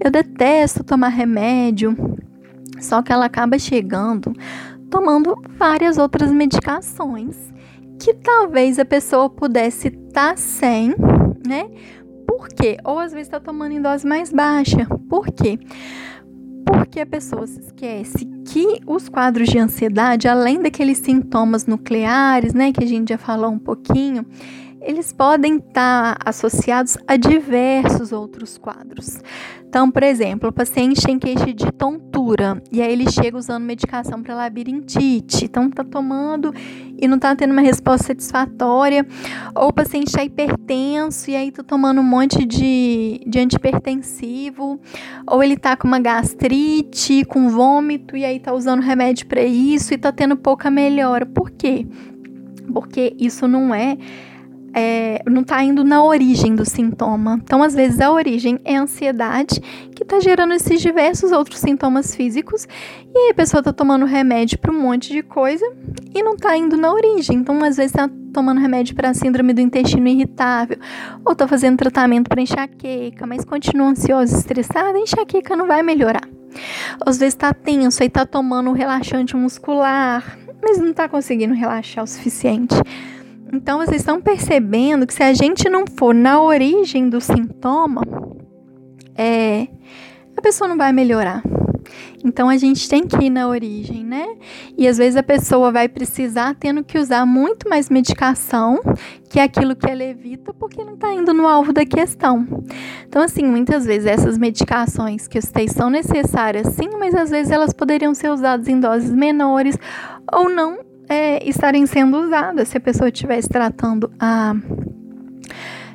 eu 0.03 0.09
detesto 0.09 0.83
tomar 0.83 1.09
remédio. 1.09 1.95
Só 2.79 3.03
que 3.03 3.13
ela 3.13 3.25
acaba 3.25 3.59
chegando 3.59 4.33
tomando 4.89 5.39
várias 5.59 5.99
outras 5.99 6.31
medicações 6.31 7.37
que 7.99 8.15
talvez 8.15 8.79
a 8.79 8.85
pessoa 8.85 9.29
pudesse 9.29 9.89
estar 9.89 10.31
tá 10.31 10.35
sem, 10.35 10.95
né? 11.45 11.69
Por 12.29 12.47
quê? 12.47 12.77
Ou 12.83 12.99
às 12.99 13.11
vezes 13.11 13.27
está 13.27 13.39
tomando 13.39 13.71
em 13.71 13.81
dose 13.81 14.05
mais 14.05 14.31
baixa. 14.31 14.85
Por 15.09 15.31
quê? 15.31 15.57
Porque 16.63 16.99
a 16.99 17.05
pessoa 17.05 17.47
se 17.47 17.59
esquece 17.59 18.23
que 18.45 18.79
os 18.85 19.09
quadros 19.09 19.49
de 19.49 19.57
ansiedade, 19.57 20.27
além 20.27 20.61
daqueles 20.61 20.99
sintomas 20.99 21.65
nucleares, 21.65 22.53
né, 22.53 22.71
que 22.71 22.83
a 22.83 22.87
gente 22.87 23.09
já 23.09 23.17
falou 23.17 23.49
um 23.49 23.57
pouquinho, 23.57 24.23
eles 24.81 25.11
podem 25.11 25.57
estar 25.57 26.17
associados 26.23 26.97
a 27.07 27.17
diversos 27.17 28.11
outros 28.11 28.57
quadros. 28.57 29.19
Então, 29.67 29.91
por 29.91 30.01
exemplo, 30.01 30.49
o 30.49 30.51
paciente 30.51 31.01
tem 31.01 31.19
queixa 31.19 31.53
de 31.53 31.71
tontura 31.71 32.61
e 32.71 32.81
aí 32.81 32.91
ele 32.91 33.09
chega 33.11 33.37
usando 33.37 33.63
medicação 33.63 34.23
para 34.23 34.33
labirintite, 34.33 35.45
então 35.45 35.67
está 35.67 35.83
tomando 35.83 36.51
e 36.97 37.07
não 37.07 37.17
está 37.17 37.35
tendo 37.35 37.51
uma 37.51 37.61
resposta 37.61 38.07
satisfatória, 38.07 39.05
ou 39.53 39.67
o 39.67 39.73
paciente 39.73 40.07
está 40.07 40.23
hipertenso 40.23 41.29
e 41.29 41.35
aí 41.35 41.49
está 41.49 41.61
tomando 41.61 42.01
um 42.01 42.03
monte 42.03 42.45
de, 42.45 43.21
de 43.27 43.39
antipertensivo, 43.39 44.79
ou 45.27 45.43
ele 45.43 45.53
está 45.53 45.77
com 45.77 45.87
uma 45.87 45.99
gastrite, 45.99 47.23
com 47.25 47.49
vômito 47.49 48.17
e 48.17 48.25
aí 48.25 48.37
está 48.37 48.51
usando 48.53 48.81
remédio 48.81 49.27
para 49.27 49.43
isso 49.43 49.93
e 49.93 49.97
está 49.97 50.11
tendo 50.11 50.35
pouca 50.35 50.71
melhora. 50.71 51.27
Por 51.27 51.51
quê? 51.51 51.85
Porque 52.73 53.15
isso 53.19 53.47
não 53.47 53.73
é 53.73 53.97
é, 54.73 55.21
não 55.27 55.41
está 55.41 55.63
indo 55.63 55.83
na 55.83 56.03
origem 56.03 56.55
do 56.55 56.65
sintoma. 56.65 57.39
Então, 57.43 57.63
às 57.63 57.73
vezes, 57.73 57.99
a 57.99 58.11
origem 58.11 58.59
é 58.63 58.77
a 58.77 58.81
ansiedade 58.81 59.59
que 59.95 60.03
está 60.03 60.19
gerando 60.19 60.53
esses 60.53 60.81
diversos 60.81 61.31
outros 61.31 61.59
sintomas 61.59 62.15
físicos, 62.15 62.67
e 63.13 63.17
aí 63.17 63.31
a 63.31 63.33
pessoa 63.33 63.59
está 63.59 63.73
tomando 63.73 64.05
remédio 64.05 64.59
para 64.59 64.71
um 64.71 64.81
monte 64.81 65.11
de 65.11 65.23
coisa 65.23 65.65
e 66.13 66.21
não 66.21 66.33
está 66.33 66.55
indo 66.57 66.77
na 66.77 66.91
origem. 66.93 67.37
Então, 67.37 67.63
às 67.63 67.77
vezes, 67.77 67.91
está 67.91 68.09
tomando 68.33 68.59
remédio 68.59 68.95
para 68.95 69.13
síndrome 69.13 69.53
do 69.53 69.61
intestino 69.61 70.07
irritável, 70.07 70.77
ou 71.25 71.33
está 71.33 71.47
fazendo 71.47 71.77
tratamento 71.77 72.29
para 72.29 72.41
enxaqueca, 72.41 73.25
mas 73.25 73.43
continua 73.43 73.87
ansiosa, 73.87 74.37
estressada, 74.37 74.97
a 74.97 75.01
enxaqueca 75.01 75.55
não 75.55 75.67
vai 75.67 75.81
melhorar. 75.81 76.27
Às 77.05 77.17
vezes 77.17 77.35
está 77.35 77.53
tenso 77.53 78.03
e 78.03 78.07
está 78.07 78.25
tomando 78.25 78.69
um 78.69 78.73
relaxante 78.73 79.35
muscular, 79.35 80.37
mas 80.61 80.77
não 80.77 80.91
está 80.91 81.07
conseguindo 81.07 81.53
relaxar 81.53 82.03
o 82.03 82.07
suficiente. 82.07 82.75
Então 83.51 83.79
vocês 83.79 84.01
estão 84.01 84.21
percebendo 84.21 85.07
que 85.07 85.13
se 85.13 85.23
a 85.23 85.33
gente 85.33 85.67
não 85.69 85.85
for 85.87 86.13
na 86.13 86.41
origem 86.41 87.09
do 87.09 87.19
sintoma, 87.19 88.01
é, 89.15 89.67
a 90.37 90.41
pessoa 90.41 90.67
não 90.67 90.77
vai 90.77 90.93
melhorar. 90.93 91.41
Então 92.23 92.49
a 92.49 92.57
gente 92.57 92.87
tem 92.89 93.07
que 93.07 93.25
ir 93.25 93.29
na 93.29 93.47
origem, 93.47 94.03
né? 94.03 94.25
E 94.77 94.87
às 94.87 94.97
vezes 94.97 95.15
a 95.15 95.23
pessoa 95.23 95.71
vai 95.71 95.87
precisar 95.87 96.55
tendo 96.55 96.83
que 96.83 96.97
usar 96.97 97.25
muito 97.25 97.69
mais 97.69 97.89
medicação 97.89 98.79
que 99.29 99.39
aquilo 99.39 99.75
que 99.75 99.89
ela 99.89 100.03
evita 100.03 100.53
porque 100.53 100.83
não 100.83 100.95
está 100.95 101.13
indo 101.13 101.33
no 101.33 101.47
alvo 101.47 101.71
da 101.71 101.85
questão. 101.85 102.45
Então, 103.07 103.21
assim, 103.21 103.43
muitas 103.43 103.85
vezes 103.85 104.05
essas 104.05 104.37
medicações 104.37 105.27
que 105.27 105.37
eu 105.37 105.41
citei 105.41 105.67
são 105.67 105.89
necessárias 105.89 106.67
sim, 106.73 106.89
mas 106.99 107.15
às 107.15 107.29
vezes 107.29 107.51
elas 107.51 107.73
poderiam 107.73 108.13
ser 108.13 108.29
usadas 108.29 108.67
em 108.67 108.79
doses 108.79 109.11
menores 109.11 109.77
ou 110.31 110.49
não 110.49 110.88
é, 111.09 111.47
estarem 111.49 111.85
sendo 111.87 112.17
usadas 112.17 112.67
se 112.67 112.77
a 112.77 112.79
pessoa 112.79 113.09
estivesse 113.09 113.49
tratando 113.49 114.11
a 114.19 114.53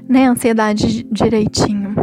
né, 0.08 0.26
ansiedade 0.26 1.04
direitinho. 1.04 1.94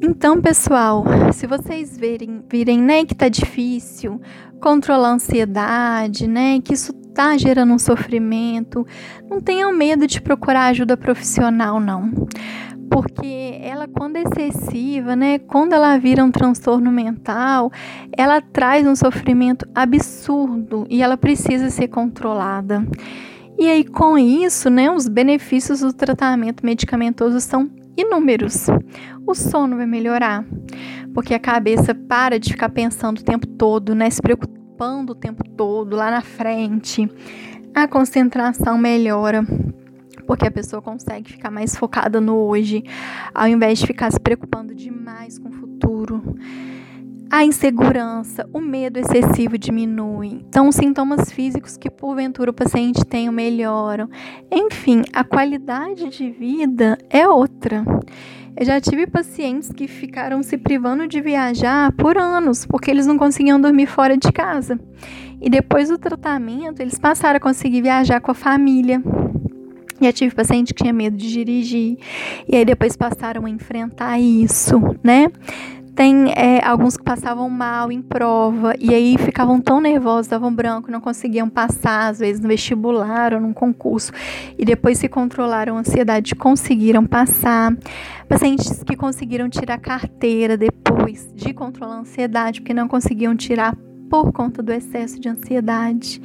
Então, 0.00 0.40
pessoal, 0.40 1.04
se 1.32 1.46
vocês 1.46 1.96
verem, 1.96 2.44
virem, 2.48 2.80
né, 2.80 3.04
que 3.06 3.14
tá 3.14 3.30
difícil 3.30 4.20
controlar 4.60 5.08
a 5.08 5.14
ansiedade, 5.14 6.28
né, 6.28 6.60
que 6.60 6.74
isso 6.74 6.92
tá 6.92 7.36
gerando 7.38 7.72
um 7.72 7.78
sofrimento, 7.78 8.86
não 9.28 9.40
tenham 9.40 9.72
medo 9.72 10.06
de 10.06 10.20
procurar 10.20 10.66
ajuda 10.66 10.98
profissional, 10.98 11.80
não 11.80 12.12
porque 12.90 13.58
ela 13.62 13.86
quando 13.88 14.16
é 14.16 14.22
excessiva, 14.22 15.16
né, 15.16 15.38
quando 15.38 15.72
ela 15.72 15.96
vira 15.98 16.24
um 16.24 16.30
transtorno 16.30 16.90
mental, 16.90 17.70
ela 18.16 18.40
traz 18.40 18.86
um 18.86 18.96
sofrimento 18.96 19.66
absurdo 19.74 20.86
e 20.88 21.02
ela 21.02 21.16
precisa 21.16 21.70
ser 21.70 21.88
controlada. 21.88 22.86
E 23.58 23.68
aí 23.68 23.84
com 23.84 24.18
isso, 24.18 24.68
né, 24.68 24.90
os 24.90 25.08
benefícios 25.08 25.80
do 25.80 25.92
tratamento 25.92 26.64
medicamentoso 26.64 27.40
são 27.40 27.70
inúmeros. 27.96 28.66
O 29.26 29.34
sono 29.34 29.76
vai 29.76 29.86
melhorar, 29.86 30.44
porque 31.14 31.34
a 31.34 31.38
cabeça 31.38 31.94
para 31.94 32.38
de 32.38 32.52
ficar 32.52 32.68
pensando 32.68 33.18
o 33.18 33.24
tempo 33.24 33.46
todo, 33.46 33.94
né, 33.94 34.10
se 34.10 34.20
preocupando 34.20 35.12
o 35.12 35.16
tempo 35.16 35.42
todo 35.56 35.96
lá 35.96 36.10
na 36.10 36.20
frente. 36.20 37.10
A 37.74 37.88
concentração 37.88 38.78
melhora 38.78 39.44
porque 40.26 40.46
a 40.46 40.50
pessoa 40.50 40.82
consegue 40.82 41.32
ficar 41.32 41.50
mais 41.50 41.76
focada 41.76 42.20
no 42.20 42.36
hoje, 42.36 42.82
ao 43.34 43.46
invés 43.46 43.78
de 43.78 43.86
ficar 43.86 44.10
se 44.10 44.20
preocupando 44.20 44.74
demais 44.74 45.38
com 45.38 45.48
o 45.48 45.52
futuro. 45.52 46.36
A 47.28 47.44
insegurança, 47.44 48.48
o 48.52 48.60
medo 48.60 49.00
excessivo 49.00 49.58
diminui. 49.58 50.44
Então, 50.48 50.68
os 50.68 50.76
sintomas 50.76 51.32
físicos 51.32 51.76
que 51.76 51.90
porventura 51.90 52.52
o 52.52 52.54
paciente 52.54 53.04
tem 53.04 53.28
melhoram. 53.32 54.08
Enfim, 54.50 55.02
a 55.12 55.24
qualidade 55.24 56.08
de 56.08 56.30
vida 56.30 56.96
é 57.10 57.28
outra. 57.28 57.84
Eu 58.56 58.64
já 58.64 58.80
tive 58.80 59.08
pacientes 59.08 59.72
que 59.72 59.88
ficaram 59.88 60.40
se 60.42 60.56
privando 60.56 61.08
de 61.08 61.20
viajar 61.20 61.92
por 61.92 62.16
anos, 62.16 62.64
porque 62.64 62.90
eles 62.90 63.06
não 63.06 63.18
conseguiam 63.18 63.60
dormir 63.60 63.86
fora 63.86 64.16
de 64.16 64.30
casa. 64.30 64.78
E 65.42 65.50
depois 65.50 65.88
do 65.88 65.98
tratamento, 65.98 66.80
eles 66.80 66.98
passaram 66.98 67.36
a 67.38 67.40
conseguir 67.40 67.82
viajar 67.82 68.20
com 68.20 68.30
a 68.30 68.34
família. 68.34 69.02
Já 70.00 70.12
tive 70.12 70.34
paciente 70.34 70.74
que 70.74 70.82
tinha 70.82 70.92
medo 70.92 71.16
de 71.16 71.30
dirigir, 71.30 71.98
e 72.48 72.56
aí 72.56 72.64
depois 72.64 72.96
passaram 72.96 73.46
a 73.46 73.50
enfrentar 73.50 74.18
isso, 74.18 74.80
né? 75.02 75.30
Tem 75.96 76.30
é, 76.36 76.62
alguns 76.62 76.94
que 76.94 77.02
passavam 77.02 77.48
mal 77.48 77.90
em 77.90 78.02
prova 78.02 78.74
e 78.78 78.94
aí 78.94 79.16
ficavam 79.16 79.58
tão 79.58 79.80
nervosos, 79.80 80.26
davam 80.26 80.54
branco, 80.54 80.90
não 80.90 81.00
conseguiam 81.00 81.48
passar, 81.48 82.10
às 82.10 82.18
vezes 82.18 82.38
no 82.38 82.48
vestibular 82.48 83.32
ou 83.32 83.40
num 83.40 83.54
concurso, 83.54 84.12
e 84.58 84.64
depois 84.66 84.98
se 84.98 85.08
controlaram 85.08 85.78
a 85.78 85.80
ansiedade, 85.80 86.34
conseguiram 86.34 87.06
passar. 87.06 87.74
Pacientes 88.28 88.82
que 88.84 88.94
conseguiram 88.94 89.48
tirar 89.48 89.78
carteira 89.78 90.54
depois 90.58 91.32
de 91.34 91.54
controlar 91.54 91.94
a 91.94 92.00
ansiedade, 92.00 92.60
porque 92.60 92.74
não 92.74 92.88
conseguiam 92.88 93.34
tirar 93.34 93.74
por 94.10 94.32
conta 94.32 94.62
do 94.62 94.72
excesso 94.72 95.18
de 95.18 95.30
ansiedade. 95.30 96.20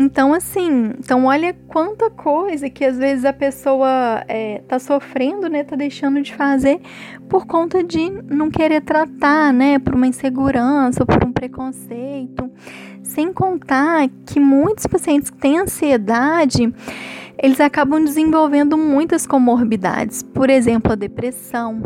Então, 0.00 0.32
assim, 0.32 0.92
então 0.98 1.24
olha 1.24 1.52
quanta 1.66 2.08
coisa 2.08 2.70
que 2.70 2.84
às 2.84 2.96
vezes 2.96 3.24
a 3.24 3.32
pessoa 3.32 4.22
é, 4.28 4.62
tá 4.68 4.78
sofrendo, 4.78 5.48
né? 5.48 5.64
Tá 5.64 5.74
deixando 5.74 6.22
de 6.22 6.32
fazer 6.32 6.80
por 7.28 7.46
conta 7.46 7.82
de 7.82 8.08
não 8.30 8.48
querer 8.48 8.80
tratar, 8.82 9.52
né? 9.52 9.78
Por 9.80 9.94
uma 9.94 10.06
insegurança 10.06 11.04
por 11.04 11.24
um 11.24 11.32
preconceito. 11.32 12.48
Sem 13.02 13.32
contar 13.32 14.08
que 14.24 14.38
muitos 14.38 14.86
pacientes 14.86 15.30
que 15.30 15.38
têm 15.38 15.58
ansiedade, 15.58 16.72
eles 17.36 17.60
acabam 17.60 18.04
desenvolvendo 18.04 18.78
muitas 18.78 19.26
comorbidades. 19.26 20.22
Por 20.22 20.48
exemplo, 20.48 20.92
a 20.92 20.94
depressão, 20.94 21.80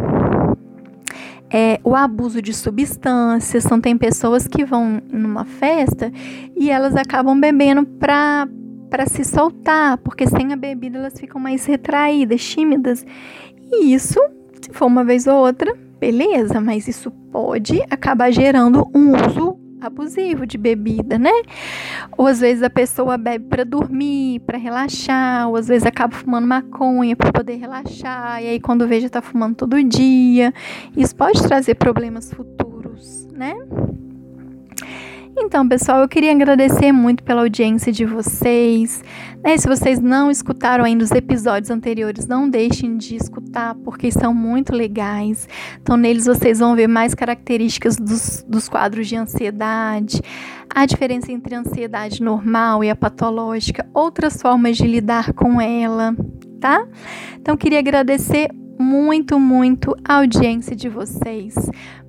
é, 1.53 1.79
o 1.85 1.95
abuso 1.95 2.41
de 2.41 2.55
substâncias. 2.55 3.67
Então, 3.67 3.81
tem 3.81 3.97
pessoas 3.97 4.49
que 4.49 4.65
vão 4.65 5.03
numa 5.13 5.45
festa 5.45 6.11
e 6.57 6.71
elas 6.71 6.97
acabam 6.97 7.39
bebendo 7.39 7.85
para 7.85 8.49
para 8.89 9.07
se 9.07 9.25
soltar, 9.25 9.97
porque 9.97 10.27
sem 10.27 10.53
a 10.53 10.57
bebida 10.57 10.99
elas 10.99 11.19
ficam 11.19 11.41
mais 11.41 11.65
retraídas, 11.65 12.45
tímidas. 12.45 13.07
E 13.73 13.95
isso, 13.95 14.21
se 14.61 14.71
for 14.71 14.85
uma 14.85 15.03
vez 15.03 15.27
ou 15.27 15.35
outra, 15.37 15.75
beleza, 15.99 16.61
mas 16.61 16.87
isso 16.87 17.11
pode 17.11 17.81
acabar 17.89 18.31
gerando 18.31 18.87
um 18.95 19.13
uso 19.13 19.57
abusivo 19.87 20.47
de 20.47 20.59
bebida, 20.59 21.19
né? 21.19 21.33
Ou 22.17 22.27
às 22.27 22.41
vezes 22.41 22.63
a 22.63 22.71
pessoa 22.71 23.17
bebe 23.17 23.47
para 23.47 23.65
dormir, 23.65 24.41
para 24.41 24.59
relaxar, 24.59 25.49
ou 25.49 25.57
às 25.57 25.69
vezes 25.69 25.87
acaba 25.87 26.15
fumando 26.15 26.47
maconha 26.47 27.17
para 27.17 27.33
poder 27.33 27.57
relaxar, 27.57 28.43
e 28.43 28.49
aí 28.49 28.61
quando 28.61 28.87
veja 28.87 29.09
tá 29.09 29.23
fumando 29.23 29.57
todo 29.57 29.83
dia. 29.83 30.53
Isso 30.97 31.15
pode 31.15 31.43
trazer 31.43 31.75
problemas 31.75 32.33
futuros, 32.33 33.27
né? 33.33 33.55
Então, 35.45 35.67
pessoal, 35.69 36.03
eu 36.03 36.09
queria 36.09 36.31
agradecer 36.31 36.93
muito 36.93 37.25
pela 37.25 37.43
audiência 37.43 37.93
de 37.93 38.05
vocês. 38.05 39.03
Né? 39.43 39.59
Se 39.59 39.67
vocês 39.67 39.99
não 39.99 40.31
escutaram 40.31 40.85
ainda 40.85 41.03
os 41.03 41.11
episódios 41.11 41.69
anteriores, 41.69 42.29
não 42.29 42.49
deixem 42.49 42.97
de 42.97 43.17
escutar, 43.17 43.75
porque 43.85 44.13
são 44.13 44.33
muito 44.33 44.73
legais. 44.73 45.49
Então, 45.83 45.97
neles 45.97 46.27
vocês 46.27 46.61
vão 46.61 46.77
ver 46.77 46.87
mais 46.87 47.13
características 47.13 47.97
dos, 47.97 48.45
dos 48.47 48.69
quadros 48.69 49.09
de 49.09 49.17
ansiedade, 49.17 50.23
a 50.73 50.87
diferença 50.87 51.33
entre 51.33 51.57
a 51.57 51.59
ansiedade 51.59 52.23
normal 52.23 52.85
e 52.85 52.89
a 52.89 52.95
patológica, 52.95 53.85
outras 53.93 54.41
formas 54.41 54.77
de 54.77 54.87
lidar 54.87 55.33
com 55.33 55.61
ela, 55.61 56.17
tá? 56.61 56.87
Então, 57.37 57.57
queria 57.57 57.81
agradecer 57.81 58.49
muito, 58.79 59.41
muito 59.41 59.95
a 60.05 60.19
audiência 60.19 60.75
de 60.77 60.89
vocês. 60.89 61.55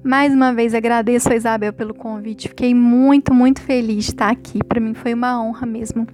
Mais 0.04 0.34
uma 0.34 0.54
vez 0.54 0.74
agradeço 0.74 1.32
a 1.32 1.36
Isabel 1.36 1.72
pelo 1.72 1.94
convite. 1.94 2.50
Fiquei 2.50 2.74
muito, 2.76 3.34
muito 3.34 3.62
feliz 3.62 4.04
de 4.04 4.12
estar 4.12 4.30
aqui. 4.30 4.60
Para 4.62 4.82
mim 4.82 4.94
foi 4.94 5.14
uma 5.14 5.42
honra 5.42 5.66
mesmo 5.66 6.06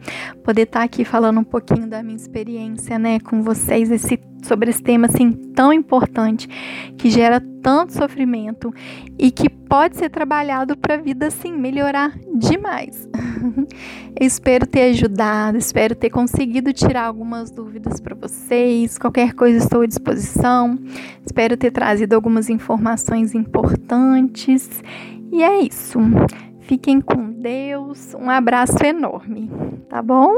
poder 0.44 0.64
estar 0.64 0.84
aqui 0.84 1.04
falando 1.04 1.40
um 1.40 1.44
pouquinho 1.44 1.88
da 1.88 2.04
minha 2.04 2.16
experiência, 2.16 3.00
né, 3.00 3.20
com 3.20 3.42
vocês 3.42 3.90
esse, 3.90 4.20
sobre 4.44 4.70
esse 4.70 4.84
tema 4.84 5.08
assim 5.08 5.32
tão 5.32 5.74
importante 5.74 6.48
que 6.98 7.10
gera 7.10 7.42
tanto 7.62 7.94
sofrimento 7.94 8.74
e 9.18 9.32
que 9.32 9.50
pode 9.50 9.98
ser 9.98 10.10
trabalhado 10.10 10.76
para 10.76 10.96
a 10.96 10.98
vida 10.98 11.28
assim 11.28 11.54
melhorar 11.54 12.18
demais. 12.36 13.08
Espero 14.20 14.66
ter 14.66 14.92
ajudado, 14.92 15.58
espero 15.58 15.96
ter 15.96 16.10
conseguido 16.10 16.74
tirar 16.74 17.06
algumas 17.06 17.52
dúvidas 17.52 18.02
para 18.02 18.16
vocês. 18.16 18.98
Qualquer 18.98 19.34
coisa 19.34 19.60
estou 19.60 19.82
à 19.82 19.86
disposição. 19.86 20.78
Espero 21.26 21.56
ter 21.56 21.72
trazido 21.72 22.16
algumas 22.16 22.50
informações 22.50 23.34
importantes. 23.34 24.84
E 25.32 25.42
é 25.42 25.62
isso. 25.62 26.00
Fiquem 26.62 27.00
com 27.00 27.32
Deus. 27.32 28.14
Um 28.14 28.30
abraço 28.30 28.84
enorme, 28.84 29.50
tá 29.90 30.02
bom? 30.02 30.34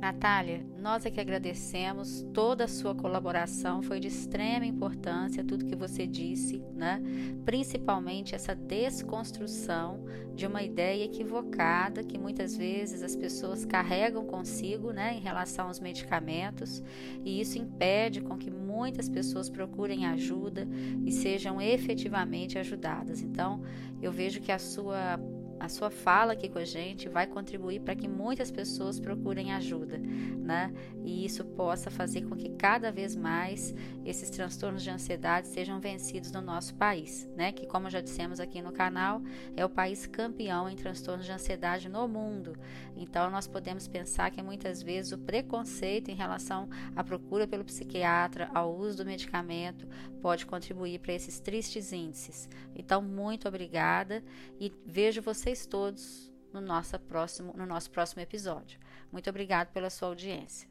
Natália, 0.00 0.60
nós 0.86 1.04
é 1.04 1.10
que 1.10 1.20
agradecemos 1.20 2.24
toda 2.32 2.62
a 2.62 2.68
sua 2.68 2.94
colaboração, 2.94 3.82
foi 3.82 3.98
de 3.98 4.06
extrema 4.06 4.64
importância 4.64 5.42
tudo 5.42 5.64
que 5.64 5.74
você 5.74 6.06
disse, 6.06 6.62
né? 6.76 7.02
Principalmente 7.44 8.36
essa 8.36 8.54
desconstrução 8.54 10.04
de 10.32 10.46
uma 10.46 10.62
ideia 10.62 11.02
equivocada 11.02 12.04
que 12.04 12.16
muitas 12.16 12.56
vezes 12.56 13.02
as 13.02 13.16
pessoas 13.16 13.64
carregam 13.64 14.24
consigo, 14.26 14.92
né, 14.92 15.16
em 15.16 15.20
relação 15.20 15.66
aos 15.66 15.80
medicamentos, 15.80 16.80
e 17.24 17.40
isso 17.40 17.58
impede 17.58 18.20
com 18.20 18.38
que 18.38 18.50
muitas 18.50 19.08
pessoas 19.08 19.50
procurem 19.50 20.06
ajuda 20.06 20.68
e 21.04 21.10
sejam 21.10 21.60
efetivamente 21.60 22.60
ajudadas. 22.60 23.22
Então, 23.22 23.60
eu 24.00 24.12
vejo 24.12 24.40
que 24.40 24.52
a 24.52 24.58
sua 24.58 25.18
a 25.66 25.68
sua 25.68 25.90
fala 25.90 26.32
aqui 26.32 26.48
com 26.48 26.58
a 26.58 26.64
gente 26.64 27.08
vai 27.08 27.26
contribuir 27.26 27.80
para 27.80 27.96
que 27.96 28.06
muitas 28.06 28.52
pessoas 28.52 29.00
procurem 29.00 29.52
ajuda, 29.52 29.98
né? 29.98 30.72
E 31.04 31.24
isso 31.24 31.44
possa 31.44 31.90
fazer 31.90 32.22
com 32.22 32.36
que 32.36 32.50
cada 32.50 32.92
vez 32.92 33.16
mais 33.16 33.74
esses 34.04 34.30
transtornos 34.30 34.82
de 34.84 34.90
ansiedade 34.90 35.48
sejam 35.48 35.80
vencidos 35.80 36.30
no 36.30 36.40
nosso 36.40 36.74
país, 36.76 37.28
né? 37.36 37.50
Que, 37.50 37.66
como 37.66 37.90
já 37.90 38.00
dissemos 38.00 38.38
aqui 38.38 38.62
no 38.62 38.72
canal, 38.72 39.20
é 39.56 39.64
o 39.64 39.68
país 39.68 40.06
campeão 40.06 40.70
em 40.70 40.76
transtornos 40.76 41.26
de 41.26 41.32
ansiedade 41.32 41.88
no 41.88 42.06
mundo. 42.06 42.56
Então, 42.96 43.28
nós 43.28 43.48
podemos 43.48 43.88
pensar 43.88 44.30
que 44.30 44.42
muitas 44.42 44.80
vezes 44.80 45.10
o 45.10 45.18
preconceito 45.18 46.12
em 46.12 46.14
relação 46.14 46.68
à 46.94 47.02
procura 47.02 47.46
pelo 47.46 47.64
psiquiatra, 47.64 48.48
ao 48.54 48.72
uso 48.72 48.98
do 48.98 49.04
medicamento, 49.04 49.86
pode 50.26 50.44
contribuir 50.44 50.98
para 50.98 51.12
esses 51.12 51.38
tristes 51.38 51.92
índices. 51.92 52.48
Então, 52.74 53.00
muito 53.00 53.46
obrigada 53.46 54.24
e 54.58 54.72
vejo 54.84 55.22
vocês 55.22 55.66
todos 55.66 56.32
no 56.52 56.60
nosso 56.60 56.98
próximo, 56.98 57.54
no 57.56 57.64
nosso 57.64 57.88
próximo 57.92 58.20
episódio. 58.20 58.80
Muito 59.12 59.30
obrigado 59.30 59.68
pela 59.68 59.88
sua 59.88 60.08
audiência. 60.08 60.68